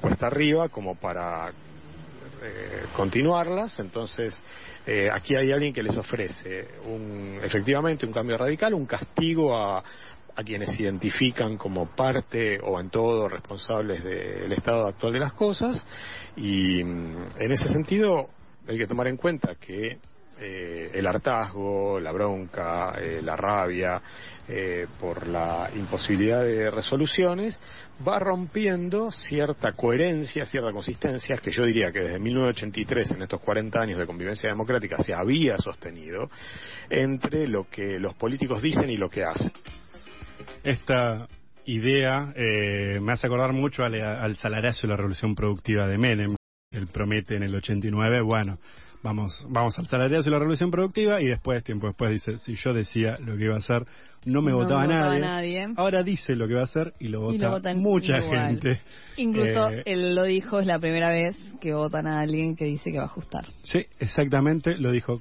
cuesta 0.00 0.26
arriba 0.26 0.68
como 0.68 0.94
para 0.96 1.50
continuarlas, 2.94 3.78
entonces 3.80 4.40
aquí 5.12 5.34
hay 5.34 5.52
alguien 5.52 5.74
que 5.74 5.82
les 5.82 5.96
ofrece 5.96 6.68
un, 6.86 7.40
efectivamente 7.42 8.06
un 8.06 8.12
cambio 8.12 8.38
radical, 8.38 8.74
un 8.74 8.86
castigo 8.86 9.56
a, 9.56 9.82
a 10.40 10.44
quienes 10.44 10.78
identifican 10.80 11.56
como 11.56 11.86
parte 11.86 12.58
o 12.62 12.80
en 12.80 12.90
todo 12.90 13.28
responsables 13.28 14.02
del 14.02 14.52
estado 14.52 14.88
actual 14.88 15.12
de 15.12 15.20
las 15.20 15.34
cosas 15.34 15.86
y 16.36 16.82
mm, 16.82 17.16
en 17.38 17.52
ese 17.52 17.68
sentido 17.68 18.28
hay 18.66 18.78
que 18.78 18.86
tomar 18.86 19.08
en 19.08 19.16
cuenta 19.16 19.54
que 19.56 19.98
eh, 20.42 20.90
el 20.94 21.06
hartazgo, 21.06 22.00
la 22.00 22.12
bronca, 22.12 22.94
eh, 22.98 23.20
la 23.22 23.36
rabia 23.36 24.00
eh, 24.48 24.86
por 24.98 25.26
la 25.26 25.70
imposibilidad 25.74 26.42
de 26.42 26.70
resoluciones 26.70 27.60
va 28.06 28.18
rompiendo 28.18 29.10
cierta 29.10 29.72
coherencia, 29.72 30.46
cierta 30.46 30.72
consistencia 30.72 31.36
que 31.36 31.50
yo 31.50 31.64
diría 31.64 31.92
que 31.92 32.00
desde 32.00 32.18
1983 32.18 33.10
en 33.10 33.22
estos 33.22 33.40
40 33.42 33.80
años 33.80 33.98
de 33.98 34.06
convivencia 34.06 34.48
democrática 34.48 34.96
se 35.04 35.12
había 35.12 35.58
sostenido 35.58 36.30
entre 36.88 37.46
lo 37.46 37.68
que 37.68 37.98
los 37.98 38.14
políticos 38.14 38.62
dicen 38.62 38.88
y 38.88 38.96
lo 38.96 39.10
que 39.10 39.24
hacen. 39.24 39.52
Esta 40.64 41.28
idea 41.66 42.32
eh, 42.34 42.98
me 43.00 43.12
hace 43.12 43.26
acordar 43.26 43.52
mucho 43.52 43.84
al, 43.84 43.94
al 43.94 44.36
salarazo 44.36 44.86
de 44.86 44.88
la 44.88 44.96
revolución 44.96 45.34
productiva 45.34 45.86
de 45.86 45.98
Menem. 45.98 46.36
Él 46.72 46.86
promete 46.86 47.36
en 47.36 47.42
el 47.42 47.54
89, 47.54 48.20
bueno, 48.22 48.58
vamos, 49.02 49.46
vamos 49.48 49.78
al 49.78 49.86
salariazo 49.86 50.24
de 50.24 50.30
la 50.30 50.38
revolución 50.38 50.70
productiva 50.70 51.20
y 51.20 51.26
después, 51.26 51.62
tiempo 51.64 51.86
después, 51.88 52.12
dice, 52.12 52.38
si 52.38 52.54
yo 52.54 52.72
decía 52.72 53.16
lo 53.24 53.36
que 53.36 53.44
iba 53.44 53.54
a 53.54 53.58
hacer, 53.58 53.84
no 54.24 54.42
me 54.42 54.52
votaba, 54.52 54.86
nadie. 54.86 55.66
Ahora 55.76 56.02
dice 56.02 56.36
lo 56.36 56.46
que 56.46 56.54
va 56.54 56.62
a 56.62 56.64
hacer 56.64 56.92
y 57.00 57.08
lo 57.08 57.20
vota 57.20 57.74
mucha 57.74 58.20
gente. 58.20 58.80
Incluso 59.16 59.70
eh, 59.70 59.82
él 59.86 60.14
lo 60.14 60.24
dijo, 60.24 60.60
es 60.60 60.66
la 60.66 60.78
primera 60.78 61.08
vez 61.08 61.36
que 61.60 61.74
votan 61.74 62.06
a 62.06 62.20
alguien 62.20 62.56
que 62.56 62.66
dice 62.66 62.92
que 62.92 62.98
va 62.98 63.04
a 63.04 63.06
ajustar. 63.06 63.46
Sí, 63.64 63.86
exactamente, 63.98 64.76
lo 64.76 64.90
dijo. 64.90 65.20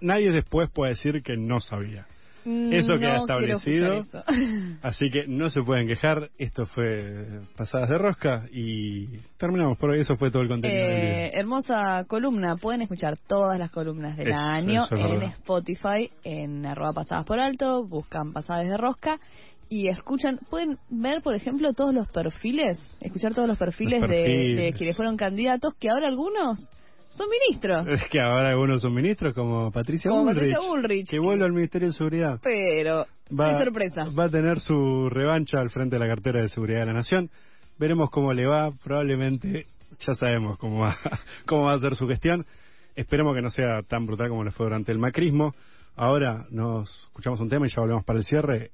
nadie 0.00 0.30
después 0.30 0.70
puede 0.70 0.92
decir 0.92 1.22
que 1.22 1.36
no 1.36 1.60
sabía. 1.60 2.06
Mm, 2.44 2.72
eso 2.72 2.94
queda 2.96 3.18
establecido. 3.18 4.00
Así 4.82 5.08
que 5.10 5.26
no 5.26 5.50
se 5.50 5.62
pueden 5.62 5.86
quejar. 5.86 6.30
Esto 6.38 6.66
fue 6.66 7.40
Pasadas 7.56 7.88
de 7.88 7.98
Rosca 7.98 8.46
y 8.52 9.06
terminamos 9.38 9.78
por 9.78 9.90
hoy. 9.90 10.00
Eso 10.00 10.16
fue 10.16 10.30
todo 10.30 10.42
el 10.42 10.48
contenido. 10.48 10.80
Eh, 10.80 11.30
hermosa 11.34 12.04
columna. 12.06 12.56
Pueden 12.56 12.82
escuchar 12.82 13.16
todas 13.16 13.58
las 13.58 13.70
columnas 13.70 14.16
del 14.16 14.32
año 14.32 14.84
en 14.90 15.22
Spotify, 15.22 16.10
en 16.22 16.66
arroba 16.66 16.92
pasadas 16.92 17.24
por 17.24 17.40
alto. 17.40 17.86
Buscan 17.86 18.32
Pasadas 18.32 18.68
de 18.68 18.76
Rosca 18.76 19.18
y 19.68 19.88
escuchan, 19.88 20.38
pueden 20.50 20.78
ver, 20.90 21.22
por 21.22 21.34
ejemplo, 21.34 21.72
todos 21.72 21.94
los 21.94 22.06
perfiles, 22.08 22.78
escuchar 23.00 23.34
todos 23.34 23.48
los 23.48 23.58
perfiles, 23.58 24.02
De, 24.02 24.54
de, 24.54 24.72
quienes 24.76 24.96
fueron 24.96 25.16
candidatos, 25.16 25.74
que 25.74 25.88
ahora 25.88 26.08
algunos 26.08 26.68
son 27.16 27.28
ministros. 27.28 27.86
Es 27.88 28.08
que 28.08 28.20
ahora 28.20 28.50
algunos 28.50 28.82
son 28.82 28.94
ministros, 28.94 29.34
como 29.34 29.70
Patricia, 29.70 30.10
Bullrich, 30.10 31.08
que 31.08 31.18
vuelve 31.18 31.44
al 31.44 31.52
Ministerio 31.52 31.88
de 31.88 31.94
Seguridad. 31.94 32.40
Pero, 32.42 33.06
va, 33.38 33.62
sorpresa. 33.62 34.08
Va 34.18 34.24
a 34.24 34.30
tener 34.30 34.60
su 34.60 35.08
revancha 35.10 35.58
al 35.60 35.70
frente 35.70 35.96
de 35.96 36.00
la 36.00 36.08
cartera 36.08 36.42
de 36.42 36.48
Seguridad 36.48 36.80
de 36.80 36.86
la 36.86 36.92
Nación. 36.92 37.30
Veremos 37.78 38.10
cómo 38.10 38.32
le 38.32 38.46
va. 38.46 38.72
Probablemente 38.82 39.66
ya 40.06 40.14
sabemos 40.14 40.58
cómo 40.58 40.80
va, 40.80 40.96
cómo 41.46 41.64
va 41.64 41.74
a 41.74 41.78
ser 41.78 41.94
su 41.96 42.06
gestión. 42.08 42.44
Esperemos 42.96 43.34
que 43.34 43.42
no 43.42 43.50
sea 43.50 43.82
tan 43.82 44.06
brutal 44.06 44.28
como 44.28 44.44
le 44.44 44.50
fue 44.50 44.66
durante 44.66 44.92
el 44.92 44.98
macrismo. 44.98 45.54
Ahora 45.96 46.46
nos 46.50 47.06
escuchamos 47.06 47.40
un 47.40 47.48
tema 47.48 47.66
y 47.66 47.70
ya 47.70 47.80
volvemos 47.80 48.04
para 48.04 48.18
el 48.18 48.24
cierre. 48.24 48.70